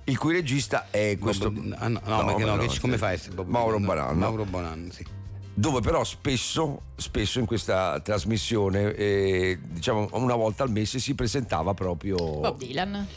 [0.05, 1.47] il cui regista è questo.
[1.77, 3.79] Ah, no, no, perché no, ma che ci- come fa a essere Bob Mauro?
[3.79, 4.17] Baran.
[4.17, 5.05] Mauro Baran, sì.
[5.53, 11.73] dove però spesso, spesso in questa trasmissione, eh, diciamo una volta al mese, si presentava
[11.73, 12.15] proprio.
[12.17, 13.07] Bob Dylan.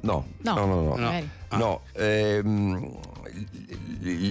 [0.00, 0.94] No, No, no, no, no.
[0.96, 1.28] magari.
[1.50, 2.90] No, ehm,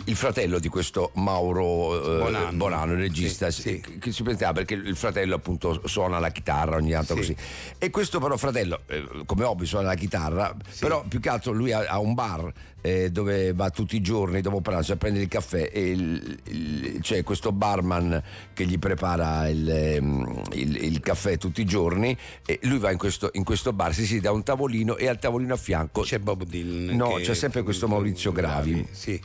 [0.06, 2.58] il, fratello di questo Mauro eh, Bonanno.
[2.58, 3.80] Bonanno, il regista, Sì, sì.
[3.80, 7.20] che, che si presentava perché il fratello appunto suona la chitarra ogni tanto Sì.
[7.20, 7.36] così.
[7.78, 11.72] E questo però fratello, eh, come hobby suona la chitarra, però più che altro lui
[11.72, 12.52] ha, ha un bar
[12.86, 16.98] eh, dove va tutti i giorni dopo pranzo a prendere il caffè e il- il-
[17.00, 18.22] c'è questo barman
[18.54, 22.16] che gli prepara il, ehm, il- il caffè tutti i giorni
[22.46, 25.18] e lui va in questo, in questo bar, si siede a un tavolino e al
[25.18, 26.94] tavolino a fianco C'è Bob Dylan.
[26.96, 28.86] No, c'è sempre questo Maurizio Gravi.
[28.92, 29.22] Sì.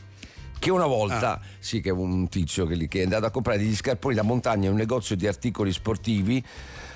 [0.60, 1.40] che una volta, Ah.
[1.58, 4.66] sì che è un tizio che, che è andato a comprare degli scarponi da montagna
[4.66, 6.42] in un negozio di articoli sportivi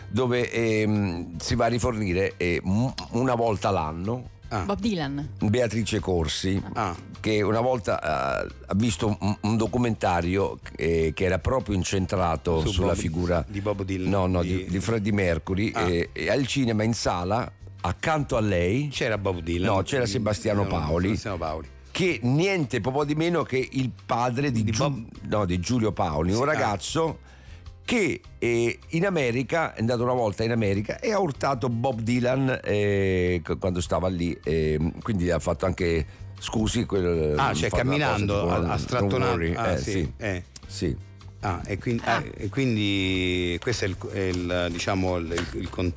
[0.09, 4.65] dove ehm, si va a rifornire eh, una volta l'anno Ah.
[4.65, 5.29] Bob Dylan.
[5.41, 6.95] Beatrice Corsi Ah.
[7.21, 12.69] che una volta eh, ha visto un, un documentario eh, che era proprio incentrato Su
[12.73, 15.89] sulla Bob- figura di Bob Dylan, no, no, di- di, di Freddie Mercury Ah.
[15.89, 17.51] e, e al cinema in sala
[17.85, 19.75] accanto a lei C'era Bob Dylan.
[19.75, 21.07] No, c'era Sebastiano No, Paoli.
[21.09, 21.69] Sebastiano Paoli.
[21.91, 25.93] che niente po' di meno che il padre di, Di Giu- Bob- no, di Giulio
[25.93, 26.53] Paoli, Sì, un ah.
[26.53, 27.19] ragazzo
[27.85, 32.61] che eh, in America, è andato una volta in America e ha urtato Bob Dylan
[32.63, 36.07] eh, quando stava lì, eh, quindi ha fatto anche
[36.43, 37.41] Scusi, quello.
[37.41, 39.55] Ah, cioè camminando, a, strattonare.
[39.55, 39.91] Ah, Eh, sì.
[39.91, 40.13] sì.
[40.17, 40.45] eh.
[40.67, 40.97] Sì.
[41.45, 45.69] Ah, e quindi, ah, e quindi questo è il, è il, diciamo il, il- il
[45.71, 45.93] con,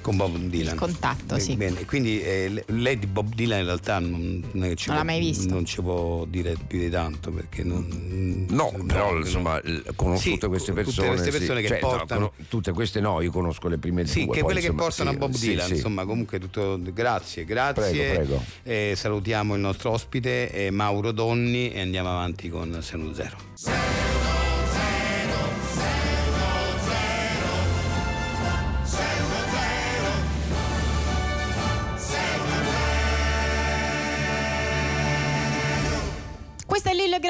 [0.00, 0.72] con Bob Dylan.
[0.72, 1.54] Il contatto, Eh, sì.
[1.54, 4.96] Bene, quindi eh, lei di Bob Dylan in realtà non, non è che ci Non
[4.96, 5.52] l'ha può- mai visto.
[5.52, 8.46] Non ci può dire più di tanto perché non.
[8.48, 9.70] No, però no, insomma, no.
[9.70, 11.08] l- conosco Sì, tutte queste tutte persone.
[11.08, 11.36] queste sì.
[11.36, 14.32] persone che Cioè, no, portano- cono- tutte queste no, io conosco le prime Sì, due.
[14.34, 15.72] che poi, quelle che insomma, portano sì, a Bob sì, Dylan, sì.
[15.74, 17.90] insomma, comunque tutto grazie, grazie.
[17.90, 18.42] Prego, prego.
[18.62, 23.36] Eh, salutiamo il nostro ospite eh, Mauro Donni e andiamo avanti con Senu Zero.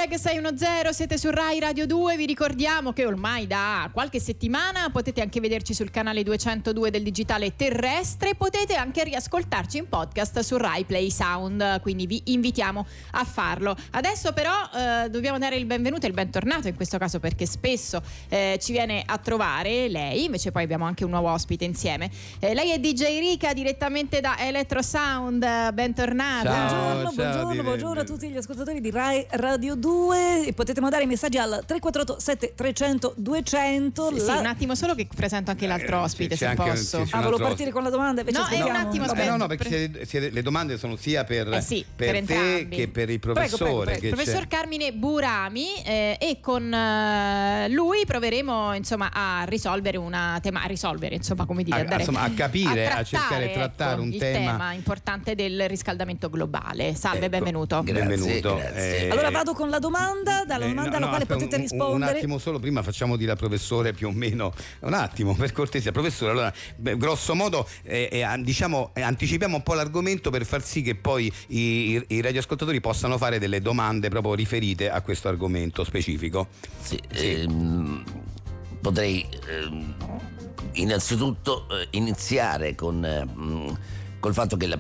[0.07, 5.21] Greg 610, siete su Rai Radio 2, vi ricordiamo che ormai da qualche settimana potete
[5.21, 10.85] anche vederci sul canale 202 del digitale terrestre, potete anche riascoltarci in podcast su Rai
[10.85, 13.75] Play Sound, quindi vi invitiamo a farlo.
[13.91, 18.01] Adesso però eh, dobbiamo dare il benvenuto e il bentornato in questo caso perché spesso
[18.29, 22.13] eh, ci viene a trovare lei, invece poi abbiamo anche un nuovo ospite insieme.
[22.39, 26.69] Eh, lei è DJ Rica direttamente da Electro Sound, bentornata.
[26.69, 29.95] Ciao, Buongiorno, ciao, buongiorno, buongiorno a tutti gli ascoltatori di Rai Radio 2
[30.47, 34.95] e potete mandare i messaggi al 348 7300 200 Sì, sì, La- un attimo solo
[34.95, 36.99] che presento anche l'altro Eh, ospite c'è se anche- posso.
[37.01, 39.31] sì, sì, Ah, volevo partire con la domanda invece No, è un attimo, Eh, aspetta.
[39.31, 42.25] no, no, perché per- siete- siete- le domande sono sia per, Eh sì, per per
[42.25, 43.65] te che per il professore.
[43.65, 44.01] prego, prego.
[44.01, 44.49] che Professor c'è.
[44.49, 51.15] Carmine Burami eh, e con eh, lui proveremo insomma a risolvere una tema, a risolvere
[51.17, 54.03] insomma come dire, A- a, dare- insomma, a capire, a trattare, cercare di trattare ecco,
[54.03, 56.95] un il tema- importante del riscaldamento globale.
[56.95, 57.83] Salve, Ecco, benvenuto.
[57.83, 58.55] Grazie, Benvenuto.
[58.57, 59.07] grazie.
[59.07, 61.57] Eh, Allora vado con la domanda, dalla Eh, domanda no, alla no, quale aspetta, potete
[61.57, 62.19] un- Un, rispondere.
[62.19, 64.53] attimo solo, prima facciamo dire al professore più o meno.
[64.81, 65.93] Un attimo, per cortesia.
[65.93, 70.63] Professore, allora, beh, grosso modo, eh, eh, diciamo, eh, anticipiamo un po' l'argomento per far
[70.65, 75.29] sì che poi i, i- i radioascoltatori possano fare delle domande proprio riferite a questo
[75.29, 76.49] argomento specifico.
[76.81, 78.05] Sì, ehm,
[78.81, 79.95] potrei ehm,
[80.73, 83.79] innanzitutto eh, iniziare con eh, mh,
[84.21, 84.79] col fatto che la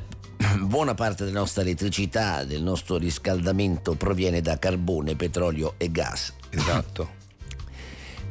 [0.60, 6.32] buona parte della nostra elettricità, del nostro riscaldamento proviene da carbone, petrolio e gas.
[6.50, 7.14] Esatto.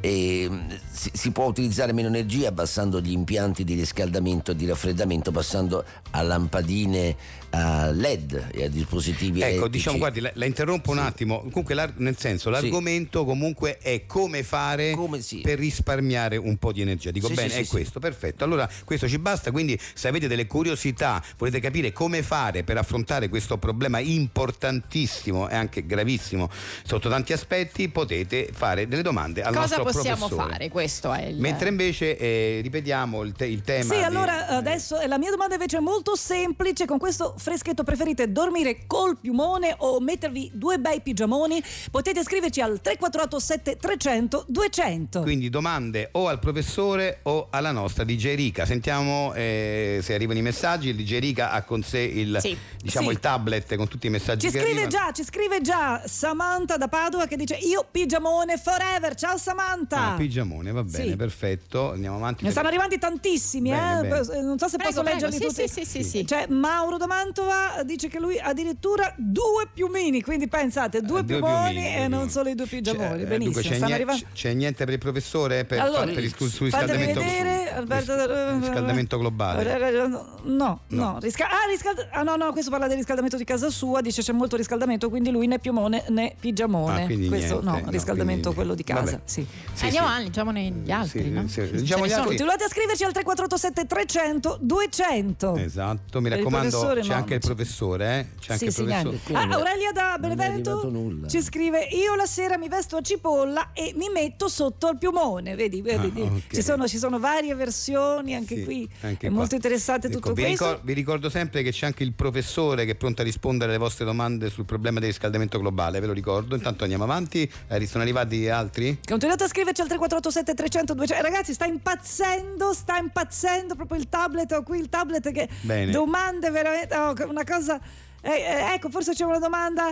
[0.01, 4.67] E mh, si, si può utilizzare meno energia abbassando gli impianti di riscaldamento e di
[4.67, 7.15] raffreddamento, passando a lampadine
[7.55, 9.69] a LED e a dispositivi Ecco, elettrici.
[9.71, 11.39] diciamo, guardi, la, la interrompo un attimo.
[11.39, 15.39] Comunque, l'ar- nel senso, l'argomento comunque è come fare Come sì.
[15.41, 17.11] per risparmiare un po' di energia.
[17.11, 18.43] Dico Sì, bene, sì, è sì, questo, perfetto.
[18.43, 19.51] Allora, questo ci basta.
[19.51, 25.55] Quindi, se avete delle curiosità, volete capire come fare per affrontare questo problema importantissimo e
[25.55, 26.49] anche gravissimo
[26.83, 30.51] sotto tanti aspetti, potete fare delle domande al Cosa nostro possiamo professore.
[30.51, 30.69] fare?
[30.69, 33.93] Questo è il Mentre invece eh, ripetiamo il, te- il tema.
[33.93, 36.85] Sì, di- allora adesso eh, la mia domanda invece è molto semplice.
[36.85, 41.61] Con questo freschetto preferite dormire col piumone o mettervi due bei pigiamoni?
[41.91, 45.21] Potete scriverci al 348 7300 200.
[45.21, 48.65] Quindi domande o al professore o alla nostra DJ Rica.
[48.65, 50.89] Sentiamo eh, se arrivano i messaggi.
[50.89, 52.57] Il DJ Rica ha con sé il, Sì.
[52.81, 53.13] diciamo, Sì.
[53.13, 55.05] il tablet con tutti i messaggi Ci che scrive arrivano.
[55.05, 59.13] già, ci scrive già Samantha da Padova che dice io pigiamone forever.
[59.13, 60.13] Ciao Samantha.
[60.13, 61.15] Ah, pigiamone, va bene, Sì.
[61.15, 61.91] perfetto.
[61.91, 62.43] Andiamo avanti.
[62.43, 64.09] Ne stanno arrivando tantissimi, Bene, eh?
[64.09, 64.33] bene.
[64.37, 65.67] Eh, Non so se Prego, posso prego, leggerli sì, tutti.
[65.67, 66.23] sì, sì, sì, sì.
[66.23, 67.05] C'è Mauro da
[67.39, 72.07] Mantova dice che lui addirittura due piumini, quindi pensate, due, Eh, due piumoni piumini, e
[72.07, 73.23] non solo i due pigiamoni.
[73.23, 74.25] C'è- Benissimo, dunque, c'è, arrivando.
[74.33, 80.31] c'è niente per il professore per, Allora, per il riscaldamento, vedere, Alberto, riscaldamento globale.
[80.43, 83.99] No, no, risca- ah, riscald- ah, no, no, questo parla del riscaldamento di casa sua,
[83.99, 87.03] dice c'è molto riscaldamento, quindi lui né piumone né pigiamone.
[87.03, 89.45] Ah, quindi questo niente, no, no, riscaldamento quindi- quello di casa, sì.
[89.73, 90.13] Sì, Andiamo sì.
[90.13, 91.47] avanti, diciamo negli altri, Sì, no?
[91.49, 92.27] sì, diciamo gli altri.
[92.27, 95.55] Continuate a scriverci al 3487 300 200.
[95.57, 97.14] Esatto, mi raccomando, c'è no.
[97.15, 98.25] Anche il professore, eh?
[98.39, 99.19] C'è anche Sì, il sì, professore.
[99.33, 99.53] neanche.
[99.53, 104.09] Ah, Aurelia da Benevento ci scrive: Io la sera mi vesto a cipolla e mi
[104.13, 105.55] metto sotto al piumone.
[105.55, 106.53] Vedi, vedi, Ah, ok.
[106.53, 109.39] ci, sono, ci sono varie versioni, anche Sì, qui anche è qua.
[109.39, 110.65] molto interessante Ecco, tutto vi, questo.
[110.65, 113.79] ricor- vi ricordo sempre che c'è anche il professore che è pronto a rispondere alle
[113.79, 116.55] vostre domande sul problema del riscaldamento globale, ve lo ricordo.
[116.55, 117.49] Intanto andiamo avanti.
[117.67, 118.99] Eh, sono arrivati altri?
[119.07, 121.23] Continuate a scriverci al 3487 300 200.
[121.23, 124.51] Ragazzi, sta impazzendo, sta impazzendo proprio il tablet.
[124.53, 125.91] Ho qui il tablet che Bene.
[125.91, 126.93] domande veramente.
[127.27, 127.79] Una cosa.
[128.21, 129.91] eh, eh, ecco, forse c'è una domanda.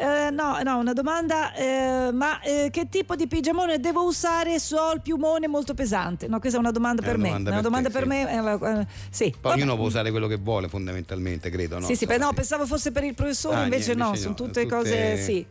[0.00, 4.76] Eh, no, no, una domanda, eh, ma eh, che tipo di pigiamone devo usare se
[4.78, 6.28] ho il piumone molto pesante?
[6.28, 7.28] No, questa è una domanda È per una me.
[7.42, 8.08] domanda una per domanda te, per sì.
[8.08, 8.40] me.
[8.40, 9.30] la- eh, sì.
[9.30, 9.54] Poi Vabbè.
[9.56, 11.80] ognuno può usare quello che vuole, fondamentalmente, credo.
[11.80, 11.84] No?
[11.86, 12.34] Sì, sì, beh, no, sì.
[12.34, 15.16] pensavo fosse per il professore, Ah, invece niente, no, invece sono no, tutte, tutte- cose,
[15.16, 15.46] sì.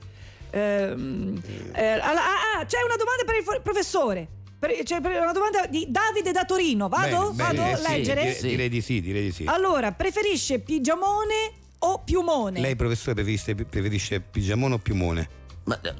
[0.52, 1.42] Ehm,
[1.74, 4.28] eh, ah, ah, c'è una domanda per il professore.
[4.60, 6.88] Per- c'è per- una domanda di Davide da Torino.
[6.90, 7.32] Vado?
[7.32, 8.22] Bene, Vado eh, a sì, leggere?
[8.24, 9.44] dire- direi di sì, direi di sì.
[9.46, 12.60] Allora, preferisce pigiamone o piumone?
[12.60, 15.30] Lei, professore, preferisce, preferisce pigiamone o piumone?
[15.66, 15.94] Ma eh,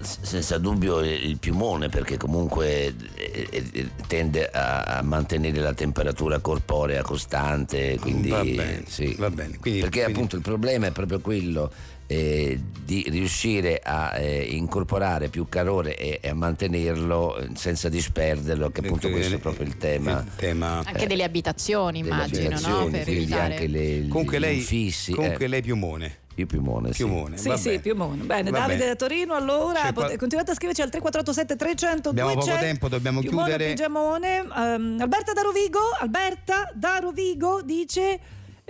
[0.00, 7.02] senza dubbio il piumone perché comunque eh, eh, tende a, a mantenere la temperatura corporea
[7.02, 9.14] costante, quindi Va bene, sì.
[9.18, 9.58] va bene.
[9.58, 11.70] Quindi- perché quindi- appunto il problema è proprio quello
[12.10, 18.70] eh, di riuscire a eh, incorporare più calore e, e a mantenerlo eh, senza disperderlo,
[18.70, 20.20] che appunto Eh, questo è eh, proprio il tema.
[20.26, 22.46] il tema- Anche delle abitazioni, delle immagino, no?
[22.48, 23.52] abitazioni, Per quindi evitare.
[23.54, 25.12] anche le, Comunque gli lei, infissi.
[25.12, 26.16] comunque eh, lei piumone.
[26.36, 27.04] io piumone, sì.
[27.04, 27.36] Piumone.
[27.36, 28.22] Sì, sì, piumone.
[28.24, 32.40] Bene, Va Davide da Torino, allora pot- continuate a scriverci al 3487 300 Abbiamo poco
[32.46, 32.64] 200.
[32.64, 33.70] tempo, dobbiamo Piumone, chiudere.
[33.70, 34.36] Pigiamone.
[34.38, 38.18] Ehm, Alberta da Rovigo, Alberta da Rovigo dice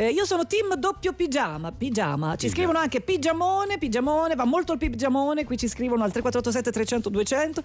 [0.00, 2.36] eh, io sono team doppio pigiama, pigiama.
[2.36, 7.08] Ci scrivono anche pigiamone, pigiamone, va molto il pigiamone, qui ci scrivono al 3487 300
[7.08, 7.62] 200.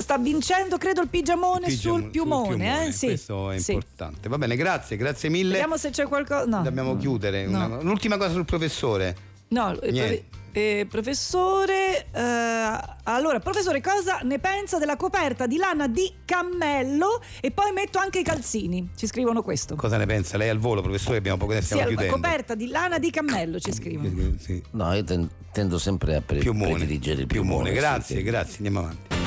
[0.00, 2.92] Sta vincendo credo il pigiamone Pigiamo- sul piumone, eh?
[2.92, 3.06] Sì.
[3.08, 3.72] Questo è sì.
[3.72, 4.28] importante.
[4.28, 5.50] Va bene, grazie, grazie mille.
[5.50, 6.44] Vediamo se c'è qualcosa.
[6.46, 6.62] No.
[6.62, 7.46] Dobbiamo chiudere.
[7.46, 7.64] No.
[7.66, 9.16] Una- L'ultima cosa sul professore.
[9.48, 9.90] No, Niente.
[9.90, 10.24] profe-
[10.56, 17.20] eh, professore, eh, allora, professore, cosa ne pensa della coperta di lana di cammello?
[17.40, 18.90] E poi metto anche i calzini.
[18.94, 19.74] Ci scrivono questo.
[19.74, 20.36] Cosa ne pensa?
[20.36, 22.12] Lei al volo, professore, abbiamo poco tempo, Sì, chiudendo.
[22.14, 24.34] coperta di lana di cammello ci scrivono.
[24.38, 24.62] Sì.
[24.70, 26.74] No, io ten- tendo sempre a pre- Piumone.
[26.74, 27.72] prediligere il Piumone, piumone.
[27.72, 28.22] grazie, sì, sì.
[28.22, 29.23] grazie, andiamo avanti.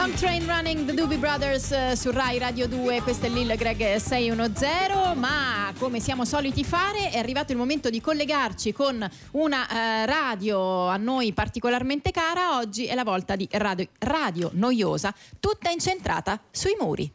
[0.00, 3.96] Long Train Running The Doobie Brothers eh, su Rai Radio 2, questo è Lil Greg
[3.96, 10.06] 610, ma come siamo soliti fare è arrivato il momento di collegarci con una eh,
[10.06, 16.40] radio a noi particolarmente cara, oggi è la volta di radio, radio noiosa, tutta incentrata
[16.52, 17.12] sui muri.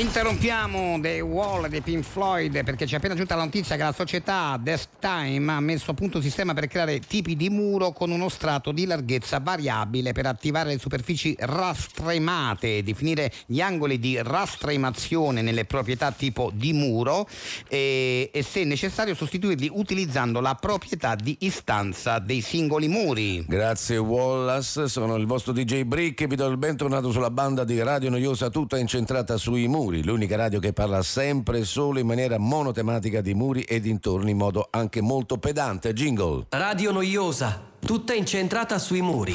[0.00, 3.92] Interrompiamo The Wall di Pink Floyd perché ci è appena giunta la notizia che la
[3.92, 8.10] società Desk Time ha messo a punto un sistema per creare tipi di muro con
[8.10, 14.18] uno strato di larghezza variabile per attivare le superfici rastremate e definire gli angoli di
[14.22, 17.28] rastremazione nelle proprietà tipo di muro
[17.68, 23.44] e, e se necessario sostituirli utilizzando la proprietà di istanza dei singoli muri.
[23.46, 27.82] Grazie Wallace, sono il vostro DJ Brick e vi do il bentornato sulla banda di
[27.82, 32.38] Radio Noiosa tutta incentrata sui muri, l'unica radio che parla sempre e solo in maniera
[32.38, 35.92] monotematica di muri e dintorni in modo anche molto pedante.
[35.92, 36.46] Jingle.
[36.50, 39.34] Radio Noiosa, tutta incentrata sui muri.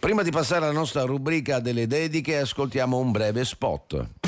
[0.00, 4.25] Prima di passare alla nostra rubrica delle dediche, ascoltiamo un breve spot.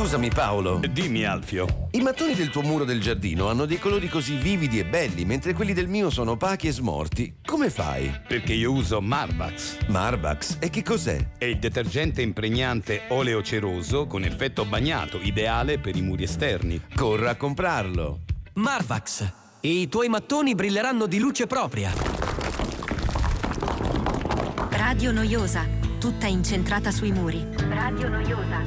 [0.00, 0.80] Scusami Paolo.
[0.90, 1.88] Dimmi Alfio.
[1.90, 5.52] I mattoni del tuo muro del giardino hanno dei colori così vividi e belli, mentre
[5.52, 7.34] quelli del mio sono opachi e smorti.
[7.44, 8.10] Come fai?
[8.26, 9.76] Perché io uso Marvax.
[9.88, 11.32] Marvax, e che cos'è?
[11.36, 16.80] È il detergente impregnante oleo ceroso con effetto bagnato, ideale per i muri esterni.
[16.94, 18.20] Corra a comprarlo.
[18.54, 21.92] Marvax, i tuoi mattoni brilleranno di luce propria.
[24.70, 25.66] Radio Noiosa,
[25.98, 27.46] tutta incentrata sui muri.
[27.68, 28.64] Radio Noiosa,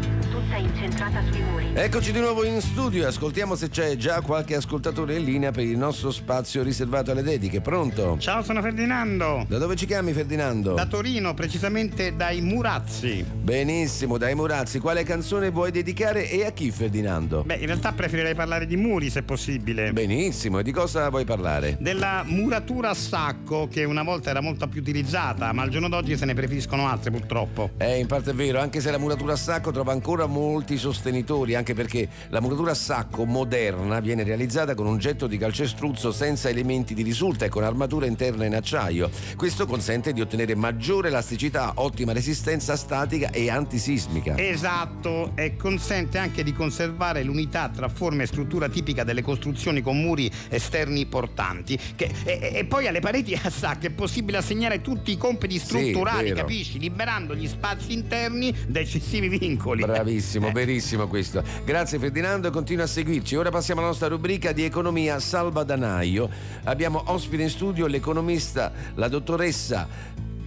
[0.63, 1.71] incentrata sui muri.
[1.73, 5.63] Eccoci di nuovo in studio e ascoltiamo se c'è già qualche ascoltatore in linea per
[5.63, 7.62] il nostro spazio riservato alle dediche.
[7.62, 8.17] Pronto?
[8.19, 9.45] Ciao, sono Ferdinando.
[9.47, 10.73] Da dove ci chiami Ferdinando?
[10.73, 13.26] Da Torino, precisamente dai Murazzi.
[13.26, 17.43] Benissimo, dai Murazzi, quale canzone vuoi dedicare e a chi Ferdinando?
[17.43, 19.91] Beh, in realtà preferirei parlare di muri se possibile.
[19.93, 21.78] Benissimo, e di cosa vuoi parlare?
[21.80, 26.17] Della muratura a sacco che una volta era molto più utilizzata, ma al giorno d'oggi
[26.17, 27.71] se ne preferiscono altre purtroppo.
[27.78, 31.55] Eh, in parte è vero, anche se la muratura a sacco trova ancora molti sostenitori,
[31.55, 36.47] anche perché la muratura a sacco moderna viene realizzata con un getto di calcestruzzo senza
[36.47, 39.09] elementi di risulta e con armatura interna in acciaio.
[39.35, 44.37] Questo consente di ottenere maggiore elasticità, ottima resistenza statica e antisismica.
[44.37, 49.99] Esatto, e consente anche di conservare l'unità tra forma e struttura tipica delle costruzioni con
[49.99, 51.79] muri esterni portanti.
[51.95, 56.29] Che- e, e poi alle pareti a sacco è possibile assegnare tutti i compiti strutturali,
[56.29, 56.41] vero.
[56.41, 56.77] capisci?
[56.77, 59.81] Liberando gli spazi interni da eccessivi vincoli.
[59.81, 61.43] Bravissimo, verissimo questo.
[61.63, 63.35] Grazie Ferdinando e continua a seguirci.
[63.35, 66.29] Ora passiamo alla nostra rubrica di economia salvadanaio.
[66.63, 69.87] Abbiamo ospite in studio l'economista, la dottoressa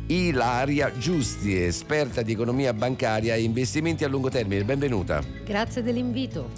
[0.08, 4.62] Ilaria Giusti, esperta di economia bancaria e investimenti a lungo termine.
[4.62, 5.20] Benvenuta.
[5.44, 6.50] Grazie dell'invito.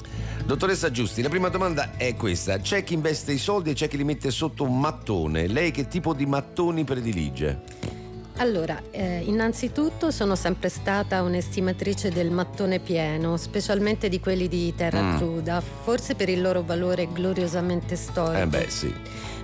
[0.44, 2.58] Dottoressa Giusti, la prima domanda è questa.
[2.58, 5.46] C'è chi investe i soldi e c'è chi li mette sotto un mattone.
[5.46, 7.97] Lei che tipo di mattoni predilige?
[8.40, 15.03] Allora, eh, innanzitutto sono sempre stata un'estimatrice del mattone pieno, specialmente di quelli di terra
[15.03, 15.16] Mm.
[15.16, 18.38] cruda, forse per il loro valore gloriosamente storico.
[18.40, 18.94] Eh beh, sì.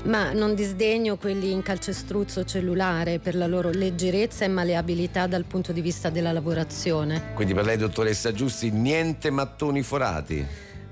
[0.05, 5.73] Ma non disdegno quelli in calcestruzzo cellulare per la loro leggerezza e maleabilità dal punto
[5.73, 7.33] di vista della lavorazione.
[7.35, 10.47] Quindi per lei, dottoressa Giussi, niente mattoni forati.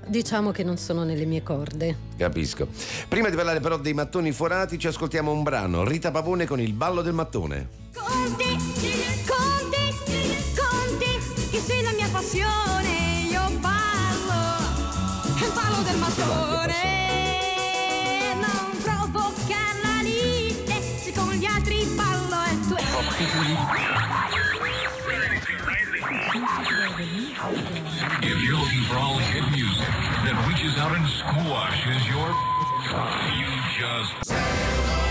[0.05, 1.95] Diciamo che non sono nelle mie corde.
[2.17, 2.67] Capisco.
[3.07, 5.85] Prima di parlare però dei mattoni forati, ci ascoltiamo un brano.
[5.85, 7.81] Rita Pavone con il ballo del mattone.
[7.93, 8.57] Conti,
[9.27, 9.95] conti,
[10.55, 11.19] conti,
[11.51, 14.57] che sei la mia passione, io ballo,
[15.35, 16.81] il ballo del mattone.
[18.35, 22.75] Non provocare la lite, se con gli altri ballo e tu...
[28.23, 29.87] If you're looking for all hit music
[30.25, 32.33] that reaches out and squashes your
[33.37, 35.02] you just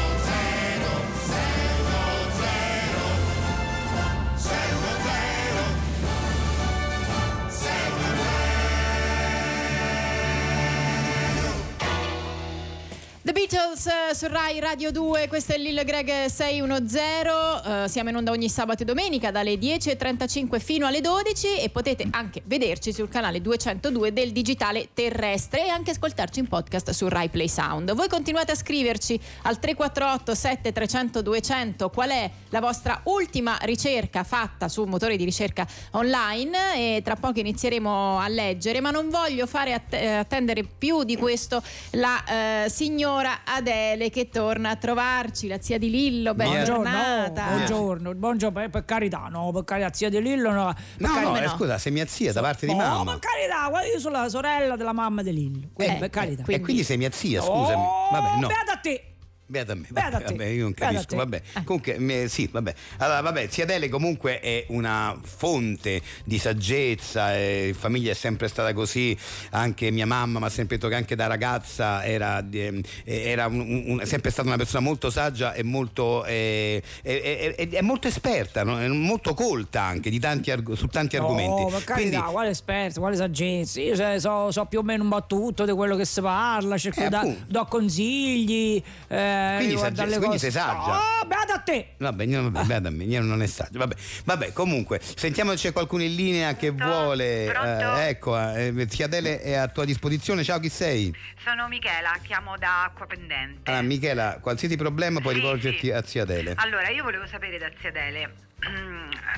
[13.43, 17.29] Beatles eh, su Rai Radio 2, questo è Lil Greg 610,
[17.65, 22.07] eh, siamo in onda ogni sabato e domenica dalle 10.35 fino alle 12 e potete
[22.13, 27.31] anche vederci sul canale 202 del digitale terrestre e anche ascoltarci in podcast su Rai
[27.31, 27.93] Play Sound.
[27.95, 34.69] Voi continuate a scriverci al 348 7300 200 qual è la vostra ultima ricerca fatta
[34.69, 39.49] su un motore di ricerca online e tra poco inizieremo a leggere, ma non voglio
[39.49, 41.61] fare att- eh, attendere più di questo
[41.93, 47.45] la eh, signora Adele che torna a trovarci, la zia di Lillo, ben Buongiorno, tornata.
[47.49, 50.65] buongiorno, buongiorno, per, per carità, no, per carità, zia di Lillo, no.
[50.99, 51.43] No, no, carità.
[51.45, 53.13] eh, scusa, sei mia zia da parte di No, mamma.
[53.13, 56.45] per carità, io sono la sorella della mamma di Lillo, quindi, per carità.
[56.47, 57.83] E quindi sei mia zia, scusami.
[57.83, 58.47] Oh, Vabbè, no.
[58.47, 59.07] beata a te.
[59.53, 60.33] Beata a me, Beata vabbè, te.
[60.33, 61.43] vabbè, io non capisco, vabbè.
[61.65, 62.75] Comunque, me- sì, vabbè.
[62.97, 69.15] Allora, vabbè, zia comunque è una fonte di saggezza, e famiglia è sempre stata così,
[69.51, 73.45] anche mia mamma mi ha sempre detto che anche da ragazza era, di- eh, era
[73.47, 78.09] un- un- sempre stata una persona molto saggia e molto, eh, è, è- è- molto
[78.09, 78.81] esperta, no?
[78.81, 81.63] È molto colta anche di tanti arg- su tanti argomenti.
[81.65, 83.81] No, per carità, Quindi, quale esperto, quale saggezza.
[83.83, 86.79] Io se- so, so più o meno un po' tutto di quello che si parla,
[86.79, 87.45] cerco Eh, appunto.
[87.49, 88.83] do consigli.
[89.09, 90.51] Eh, Quindi riguardo sagge- quindi cose.
[90.51, 90.99] sei saggia.
[91.21, 91.89] Oh, beata a te.
[91.99, 93.79] Vabbè, io- vabbè, vabbè, da me, io non è saggio.
[93.79, 97.47] Vabbè, vabbè, comunque, sentiamo se c'è qualcuno in linea che vuole.
[97.47, 100.43] eh, ecco, eh, zia Adele è a tua disposizione.
[100.45, 101.15] Ciao, chi sei?
[101.45, 103.71] Sono Michela, chiamo da Acqua Pendente.
[103.71, 105.91] Allora, Michela, qualsiasi problema puoi Sì, rivolgerti sì.
[105.91, 106.55] a zia Adele.
[106.57, 108.35] Allora, io volevo sapere da zia Adele,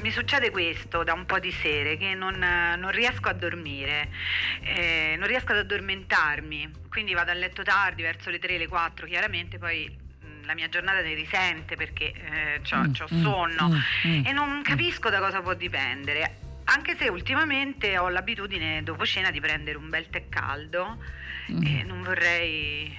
[0.00, 4.10] mi succede questo da un po' di sere, che non, non riesco a dormire,
[4.60, 9.06] eh, non riesco ad addormentarmi, quindi vado a letto tardi, verso le 3, le 4,
[9.06, 14.26] chiaramente poi mh, la mia giornata ne risente perché eh, ho Mm, sonno mm, mm.
[14.26, 16.38] e non capisco da cosa può dipendere.
[16.64, 20.98] Anche se ultimamente ho l'abitudine dopo cena di prendere un bel tè caldo
[21.62, 22.96] e non vorrei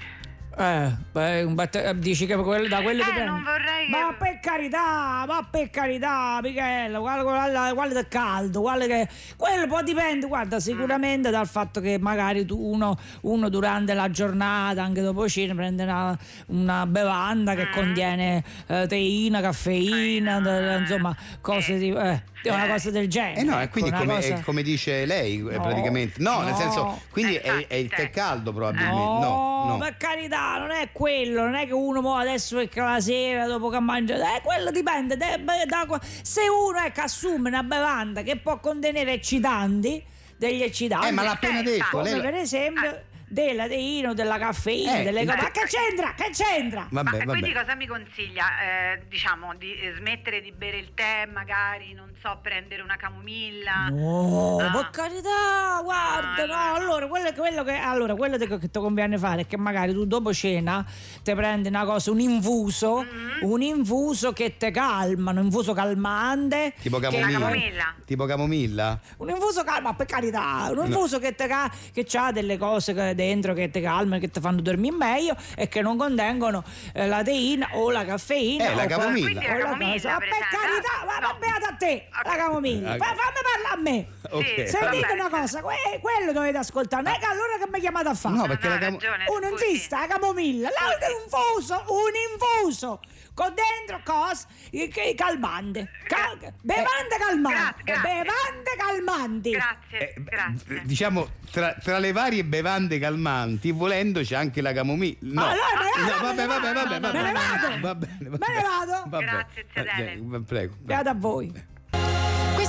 [0.57, 3.25] Eh, beh, un batte- eh, dici che quello- da quello Eh, dipende.
[3.29, 8.85] non vorrei Ma per carità, ma per carità, Michela, guarda, guarda, guarda del caldo, guarda
[8.85, 14.09] che quello può dipendere, guarda, sicuramente dal fatto che magari tu uno, uno durante la
[14.09, 17.55] giornata, anche dopo cena, prende una, una bevanda Mm.
[17.57, 22.23] che contiene eh, teina, caffeina, insomma, cose di eh,
[22.53, 23.39] una cosa del genere.
[23.39, 26.21] Eh no, ecco, quindi come, cosa- è come dice lei eh, No, praticamente.
[26.21, 26.57] No, nel no.
[26.57, 28.95] senso, quindi è, è il tè caldo probabilmente.
[28.99, 29.19] No,
[29.65, 29.77] No, no.
[29.79, 33.69] per carità, non è quello, non è che uno mo adesso perché la sera dopo
[33.69, 38.37] che mangia, eh, quello dipende da- da- se uno è che assume una bevanda che
[38.37, 40.03] può contenere eccitanti,
[40.37, 41.07] degli eccitanti.
[41.07, 43.01] Eh, ma l'ha appena detto, come lei- per esempio
[43.35, 45.37] della teina o della caffeina, Eh, delle cose.
[45.37, 46.13] Ma che c'entra?
[46.15, 46.87] Che c'entra?
[46.89, 47.65] Vabbè, Ma quindi vabbè.
[47.65, 48.45] cosa mi consiglia?
[48.93, 53.89] Eh, diciamo di eh, smettere di bere il tè, magari, non so, prendere una camomilla?
[53.91, 54.71] No, Ah.
[54.71, 59.47] per carità, guarda, no, allora quello, quello che, allora, quello che ti conviene fare è
[59.47, 60.85] che magari tu dopo cena
[61.21, 63.51] ti prendi una cosa, un infuso, Mm-hmm.
[63.51, 66.73] un infuso che ti calma, un infuso calmante.
[66.79, 67.95] Tipo che- camomilla.
[68.05, 68.97] Tipo camomilla?
[69.17, 71.47] Un infuso calma, per carità, un infuso che, te
[71.91, 75.67] che ha delle cose che- dentro che ti calmano, che ti fanno dormire meglio e
[75.67, 76.63] che non contengono
[76.93, 78.69] eh, la teina o la caffeina.
[78.71, 79.25] Eh, la o camomilla.
[79.27, 80.09] Quindi o la la camomilla, cosa.
[80.09, 80.59] Ma per per esempio.
[80.59, 82.91] carità, ma va beata a te, la camomilla.
[82.93, 82.97] Ok.
[82.97, 84.07] Fa- fammi parlare a me.
[84.29, 84.67] Ok.
[84.69, 88.13] Sentite una cosa, que- quello dovete ascoltare, non è che allora che mi chiamate a
[88.13, 88.35] fare?
[88.35, 88.97] No, perché la camo-
[89.35, 92.99] Uno insiste, la camomilla, là, un infuso, un infuso,
[93.35, 99.49] con dentro cose i- che- calmante, Cal- bevande calmanti, bevande calmanti.
[99.51, 100.81] Grazie, grazie.
[100.85, 105.17] Diciamo, tra, tra le varie bevande calmanti, volendo c'è anche la camomilla.
[105.21, 107.59] No, Allora, me ne No, vado, vabbè, me ne vabbè, vado, vabbè, me ne vabbè.
[107.59, 107.79] vado.
[107.81, 109.03] Va bene, va Me ne vado.
[109.09, 109.25] Vabbè.
[109.25, 110.11] Grazie, zia Dele.
[110.37, 110.75] Eh, Prego.
[110.79, 111.49] Beata a voi.
[111.51, 111.67] Questa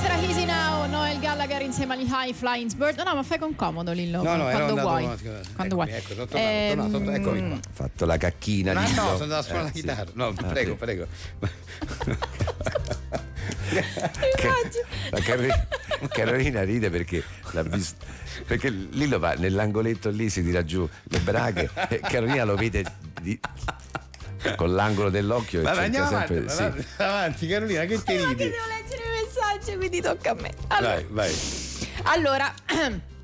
[0.09, 2.97] era Easy Now, Noel Gallagher insieme agli High Flying Bird.
[3.01, 4.23] No, ma fai con comodo Lillo.
[4.23, 5.05] No, no, ero quando andato- vuoi.
[5.05, 5.15] no.
[5.55, 5.89] Quando vuoi.
[5.91, 7.57] Ecco, sono tornato, sono tornato, eccomi qua.
[7.57, 9.01] Ha fatto la cacchina Ma Lillo.
[9.01, 9.79] no, sono andato a suonare Eh, la sì.
[9.81, 10.11] chitarra.
[10.13, 10.77] No, Ah, prego, sì.
[10.77, 11.07] prego.
[15.11, 15.67] La, Carolina,
[16.09, 18.05] Carolina ride perché l'ha visto.
[18.45, 22.85] Perché Lillo va nell'angoletto lì, si tira giù le braghe e Carolina lo vede
[23.21, 23.39] di-
[24.55, 26.51] con l'angolo dell'occhio e Vabbè, cerca andiamo avanti, sempre.
[26.53, 26.61] sì.
[26.61, 28.51] avanti, avanti, Carolina, che ti ridi?
[29.57, 30.53] Messaggi, quindi tocca a me.
[30.67, 31.35] Allora, Vai, vai.
[32.03, 32.53] allora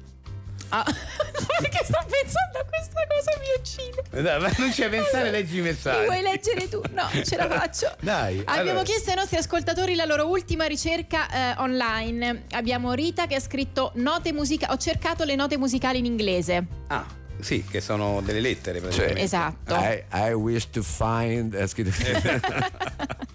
[0.76, 0.84] Ah,
[1.62, 4.24] perché sto pensando a questa cosa mi uccide.
[4.24, 6.06] Dai, ma non c'è pensare, leggi i messaggi.
[6.06, 6.82] vuoi leggere tu?
[6.94, 7.96] No, ce la faccio.
[8.02, 8.40] Dai.
[8.40, 8.82] Abbiamo allora.
[8.82, 12.46] chiesto ai nostri ascoltatori la loro ultima ricerca eh, online.
[12.54, 14.74] Abbiamo Rita che ha scritto note musicali.
[14.74, 16.66] Ho cercato le note musicali in inglese.
[16.88, 17.06] Ah,
[17.44, 19.22] sì, che sono delle lettere Cioè, praticamente.
[19.22, 19.76] Esatto.
[19.76, 21.54] I, I wish to find.
[21.54, 21.68] eh,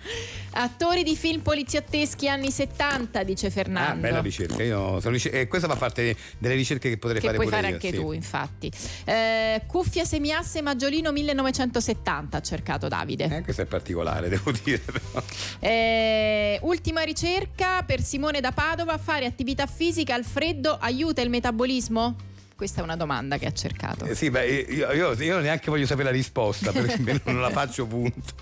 [0.51, 4.01] Attori di film poliziotteschi anni 70, dice Ah, Fernando.
[4.01, 4.63] bella ricerca.
[4.63, 7.61] Io sono ricer- e questa fa parte delle ricerche che potrei che fare puoi pure
[7.61, 7.97] fare io, anche sì.
[8.03, 8.73] tu, infatti.
[9.05, 13.25] Eh, cuffia semiasse Maggiolino 1970, ha cercato Davide.
[13.37, 14.79] Eh, questo è particolare, devo dire.
[14.81, 15.23] Però.
[15.61, 22.17] Eh, ultima ricerca per Simone da Padova: fare attività fisica al freddo aiuta il metabolismo?
[22.59, 24.05] Questa è una domanda che ha cercato.
[24.05, 27.87] Eh, sì, beh, io, io- io neanche voglio sapere la risposta, perché non la faccio
[27.87, 28.35] punto.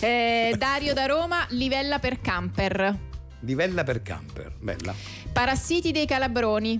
[0.00, 2.94] Eh, Dario da Roma, livella per camper.
[3.40, 4.94] Divella per camper, bella.
[5.32, 6.78] Parassiti dei calabroni.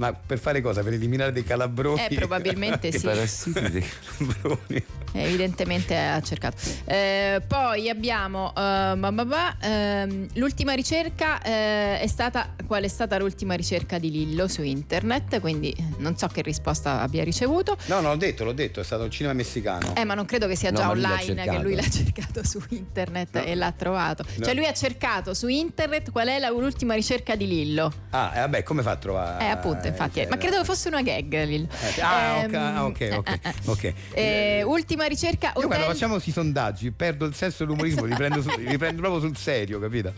[0.00, 0.82] Ma per fare cosa?
[0.82, 2.06] Per eliminare dei calabroni?
[2.08, 3.00] Eh, probabilmente sì.
[3.00, 3.84] Parassiti dei
[4.16, 4.82] calabroni.
[5.12, 6.56] Eh, Evidentemente ha cercato.
[6.86, 12.88] Eh, poi abbiamo eh, ba ba ba, ehm, l'ultima ricerca eh, è stata qual è
[12.88, 17.76] stata l'ultima ricerca di Lillo su internet, quindi non so che risposta abbia ricevuto.
[17.86, 19.94] No, no, l'ho detto, l'ho detto, è stato un cinema messicano.
[19.96, 22.58] Eh, ma non credo che sia No, già lui online che lui l'ha cercato su
[22.70, 23.42] internet No.
[23.44, 24.24] e l'ha trovato.
[24.36, 24.44] No.
[24.44, 27.92] Cioè lui ha cercato su internet qual è la- l'ultima ricerca di Lillo.
[28.10, 29.44] Ah, eh, vabbè, come fa a trovare?
[29.44, 30.20] Eh, appunto, infatti.
[30.20, 31.68] eh, ma credo che fosse una gag, Lillo.
[31.96, 33.22] eh, ah, ok, Ehm, ah, ok,
[33.66, 33.84] ok.
[33.84, 35.48] eh, eh, eh, ultima ricerca.
[35.48, 39.00] Io quando hotel- facciamo questi sondaggi perdo il senso dell'umorismo, li prendo, su- li prendo
[39.00, 40.12] proprio sul serio, capito?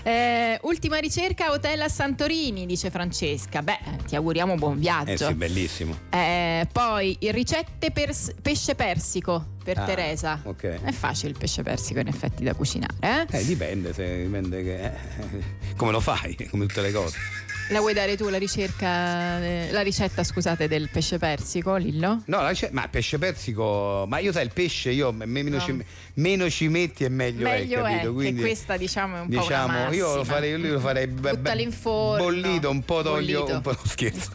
[0.02, 3.62] Eh, ultima ricerca, hotel a Santorini, dice Francesca.
[3.62, 5.10] Beh, ti auguriamo buon viaggio.
[5.10, 5.98] Eh sì, bellissimo.
[6.10, 10.40] Eh, poi ricette per pesce persico per Ah, Teresa.
[10.44, 10.62] ok.
[10.84, 13.26] È facile il pesce persico in effetti da cucinare, eh?
[13.38, 14.92] Eh, dipende, se, dipende che, eh,
[15.76, 17.18] come lo fai, come tutte le cose.
[17.70, 22.22] La vuoi dare tu la ricerca, eh, la ricetta, scusate, del pesce persico, Lillo?
[22.26, 25.60] No, la rice- ma pesce persico, ma io sai il pesce, io me- meno, No.
[25.60, 28.08] ci, meno ci metti e meglio, Meglio è, è, capito?
[28.10, 30.34] che Quindi, questa diciamo è un po' una diciamo, io lo massima.
[30.34, 32.22] farei, io lo farei in forno.
[32.24, 33.56] bollito, un po' d'olio, Bollito.
[33.56, 34.30] un po' scherzo.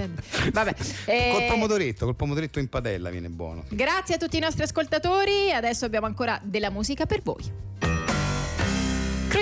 [0.51, 0.75] Vabbè.
[1.05, 3.63] eh, Col pomodoretto, col pomodoretto in padella viene buono.
[3.69, 5.53] Grazie a tutti i nostri ascoltatori.
[5.53, 8.00] Adesso abbiamo ancora della musica per voi.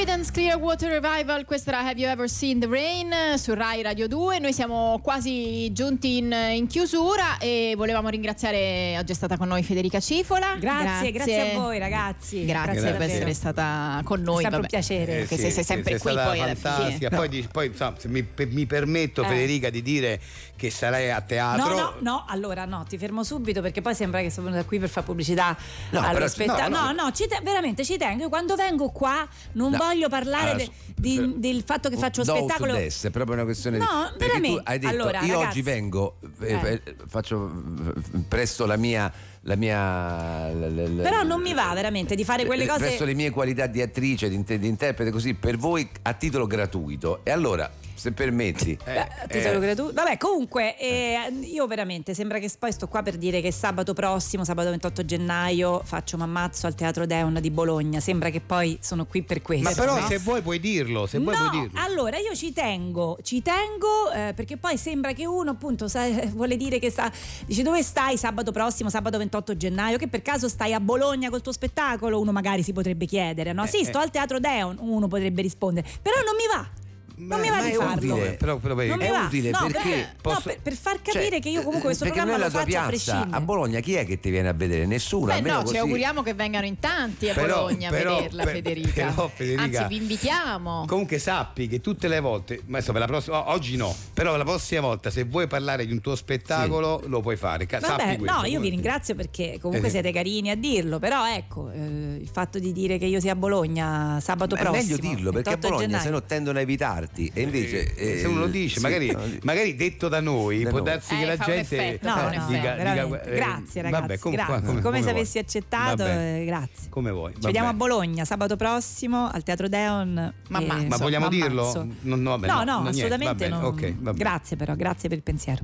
[0.02, 4.08] Creedence Clearwater Revival, questa era Have You Ever Seen the Rain eh, su Rai Radio
[4.08, 4.40] 2.
[4.40, 9.62] Noi siamo quasi giunti in, in chiusura e volevamo ringraziare, oggi è stata con noi
[9.62, 10.56] Federica Cifola.
[10.58, 12.46] Grazie, grazie a voi ragazzi.
[12.46, 14.38] Grazie, Grazie per essere stata con noi.
[14.38, 14.68] È sempre un vabbè.
[14.70, 15.16] piacere.
[15.18, 17.10] Perché sei, sei sempre sei qui stata poi fantastica.
[17.10, 19.28] Poi, di- poi, insomma, se mi, mi permetto, Eh.
[19.28, 20.22] Federica, di dire
[20.56, 21.68] che sarai a teatro.
[21.68, 24.80] No, no, no, allora no, ti fermo subito perché poi sembra che sono venuta qui
[24.80, 25.58] per fare pubblicità
[25.90, 26.70] No, allo spettacolo.
[26.70, 27.04] no, No, no.
[27.04, 28.30] no, ci te- veramente ci tengo.
[28.30, 29.78] Quando vengo qua non No.
[29.90, 32.76] Voglio parlare Allora, de- di- del fatto che faccio spettacolo.
[32.76, 34.58] this, è proprio una questione No, di perché veramente.
[34.58, 35.48] tu hai detto Allora, io ragazzi.
[35.50, 36.82] oggi vengo eh, Eh.
[36.84, 37.52] eh, faccio
[37.96, 39.12] eh, presto la mia
[39.44, 42.80] la mia l- l- l- Però non mi va veramente di fare quelle eh, cose.
[42.80, 47.22] presto le mie qualità di attrice, di, di interprete così per voi a titolo gratuito.
[47.24, 49.94] E allora, se permetti, a titolo gratuito.
[49.94, 54.46] Vabbè, comunque, eh, io veramente sembra che poi sto qua per dire che sabato prossimo,
[54.46, 58.00] sabato 28 gennaio, faccio Mammazzo al Teatro Deon di Bologna.
[58.00, 59.68] Sembra che poi sono qui per questo.
[59.70, 60.08] Ma però no?
[60.08, 61.80] se vuoi puoi dirlo, se vuoi no, puoi dirlo.
[61.82, 66.56] allora io ci tengo, ci tengo eh, perché poi sembra che uno appunto sa- vuole
[66.56, 67.12] dire che sta,
[67.46, 71.42] dice dove stai sabato prossimo, sabato 28 gennaio, che per caso stai a Bologna col
[71.42, 73.66] tuo spettacolo, uno magari si potrebbe chiedere, no?
[73.66, 73.86] Eh, sì, eh.
[73.86, 76.79] sto al Teatro Deon, uno potrebbe rispondere, però non mi va.
[77.20, 78.14] Non mi va ma di è farlo.
[78.14, 78.32] utile.
[78.34, 79.24] Però, però mi è va.
[79.26, 82.04] utile No, perché per- posso- no, per, per far capire Cioè, che io comunque questo
[82.06, 83.38] perché programma lo tua faccio a piazza prescindere.
[83.38, 84.86] a Bologna chi è che ti viene a vedere?
[84.86, 85.74] Nessuno, Beh, no, così.
[85.74, 89.06] ci auguriamo che vengano in tanti a Però- Bologna però- a vederla, per- Federica.
[89.10, 90.86] però, Federica- Anzi, vi invitiamo.
[90.88, 94.44] Comunque sappi che tutte le volte, ma adesso per la prossima, oggi no, però la
[94.46, 97.66] prossima volta se vuoi parlare di un tuo spettacolo lo puoi fare.
[97.66, 99.92] Ca- Vabbè, sappi questo, no, io vi ringrazio perché comunque Eh.
[99.92, 101.78] siete carini a dirlo, però ecco, eh,
[102.20, 104.82] il fatto di dire che io sia a Bologna sabato Ma è prossimo.
[104.96, 107.08] meglio dirlo perché a 28 Bologna se no tendono a evitarti.
[107.10, 107.32] Parti.
[107.34, 107.94] E invece.
[108.20, 110.88] se uno lo dice, sì, magari, no, magari detto da noi, Da può noi.
[110.88, 114.02] darsi che Eh, la fa un gente effetto, eh, fa un dica- eh, grazie ragazzi,
[114.02, 114.62] vabbè, come, grazie.
[114.66, 115.14] come- come, se vuoi.
[115.16, 116.40] avessi accettato, Vabbè.
[116.42, 116.90] eh, grazie.
[116.90, 117.34] Come vuoi.
[117.34, 117.74] Ci vediamo a.
[117.74, 120.34] Bologna sabato prossimo al Teatro Deon.
[120.50, 120.88] Ma e-.
[120.88, 121.88] Ma vogliamo ma dirlo?
[122.02, 123.58] No, no, vabbè, no, no, no, no, assolutamente no.
[123.68, 124.18] ok, va bene.
[124.18, 125.64] Grazie però, grazie per il pensiero.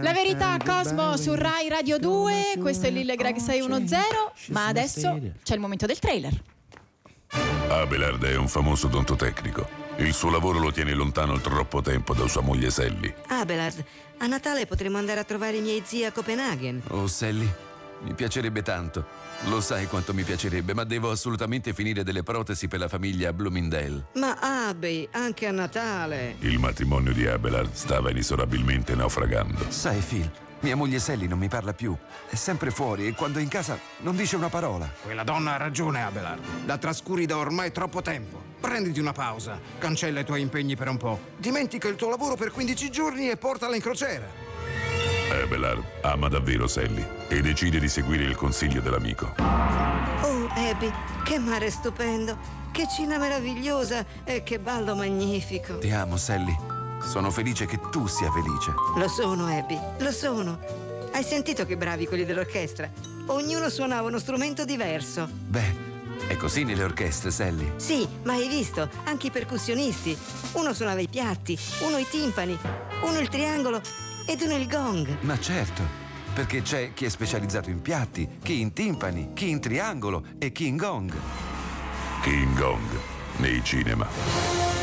[0.00, 5.54] La verità Cosmo su Rai Radio 2, questo è Lille Greg 610, ma adesso c'è
[5.54, 6.32] il momento del trailer.
[7.68, 9.85] Abelard è un famoso odontotecnico.
[9.98, 13.14] Il suo lavoro lo tiene lontano troppo tempo da sua moglie Sally.
[13.28, 13.82] Abelard,
[14.18, 16.82] a Natale potremo andare a trovare i miei zii a Copenaghen.
[16.88, 17.50] Oh, Sally,
[18.02, 19.24] mi piacerebbe tanto.
[19.44, 24.08] Lo sai quanto mi piacerebbe, ma devo assolutamente finire delle protesi per la famiglia Bloomingdale.
[24.14, 24.36] Ma
[24.68, 26.36] Abby, anche a Natale.
[26.40, 29.70] Il matrimonio di Abelard stava inesorabilmente naufragando.
[29.70, 30.30] Sai, Phil,
[30.60, 31.96] mia moglie Sally non mi parla più.
[32.28, 34.90] È sempre fuori e quando è in casa non dice una parola.
[35.02, 36.66] Quella donna ha ragione, Abelard.
[36.66, 38.54] La trascuri da ormai troppo tempo.
[38.66, 41.20] Prenditi una pausa, cancella i tuoi impegni per un po'.
[41.36, 44.26] Dimentica il tuo lavoro per 15 giorni e portala in crociera.
[45.30, 49.34] Abelard ama davvero Sally e decide di seguire il consiglio dell'amico.
[49.36, 50.92] Oh, Abby,
[51.24, 52.36] che mare stupendo.
[52.72, 55.78] Che cina meravigliosa e che ballo magnifico.
[55.78, 56.56] Ti amo, Sally.
[57.00, 58.74] Sono felice che tu sia felice.
[58.96, 60.58] Lo sono, Abby, lo sono.
[61.12, 62.90] Hai sentito che bravi quelli dell'orchestra?
[63.26, 65.28] Ognuno suonava uno strumento diverso.
[65.30, 65.85] Beh,
[66.26, 67.72] è così nelle orchestre, Sally.
[67.76, 68.88] Sì, ma hai visto?
[69.04, 70.16] Anche i percussionisti.
[70.52, 72.58] Uno suonava i piatti, uno i timpani,
[73.02, 73.80] uno il triangolo
[74.26, 75.18] ed uno il gong.
[75.20, 75.82] Ma certo,
[76.34, 80.66] perché c'è chi è specializzato in piatti, chi in timpani, chi in triangolo e chi
[80.66, 81.12] in gong.
[82.26, 82.98] King Gong
[83.36, 84.75] nei cinema.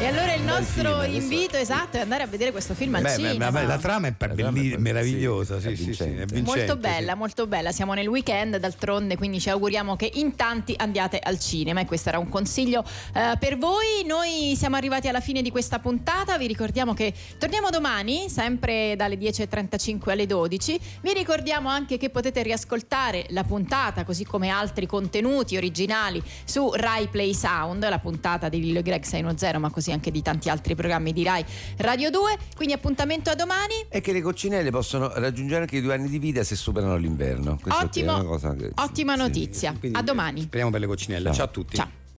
[0.00, 3.16] E allora il nostro film, invito esatto è andare a vedere questo film al Beh,
[3.16, 3.50] cinema.
[3.52, 6.78] beh, la trama è per- belli- meravigliosa, sì, sì, sì, è vincente, Molto sì.
[6.78, 7.70] bella, molto bella.
[7.70, 12.08] Siamo nel weekend d'altronde, quindi ci auguriamo che in tanti andiate al cinema e questo
[12.08, 12.82] era un consiglio
[13.12, 14.02] eh, per voi.
[14.06, 19.16] Noi siamo arrivati alla fine di questa puntata, vi ricordiamo che torniamo domani, sempre dalle
[19.18, 20.80] 10.35 alle 12.
[21.02, 27.08] Vi ricordiamo anche che potete riascoltare la puntata, così come altri contenuti originali su Rai
[27.08, 31.12] Play Sound, la puntata di Lillo Greg 610, ma così anche di tanti altri programmi
[31.12, 31.44] di Rai
[31.78, 32.36] Radio 2.
[32.56, 33.74] Quindi appuntamento a domani.
[33.88, 37.58] E che le coccinelle possono raggiungere anche i due anni di vita se superano l'inverno.
[37.60, 38.12] Questa Ottimo.
[38.12, 38.72] è una cosa che.
[38.74, 39.74] Ottima notizia.
[39.92, 40.42] A domani.
[40.42, 41.32] Speriamo per le coccinelle.
[41.32, 41.76] Ciao a tutti.
[41.76, 41.99] Ciao.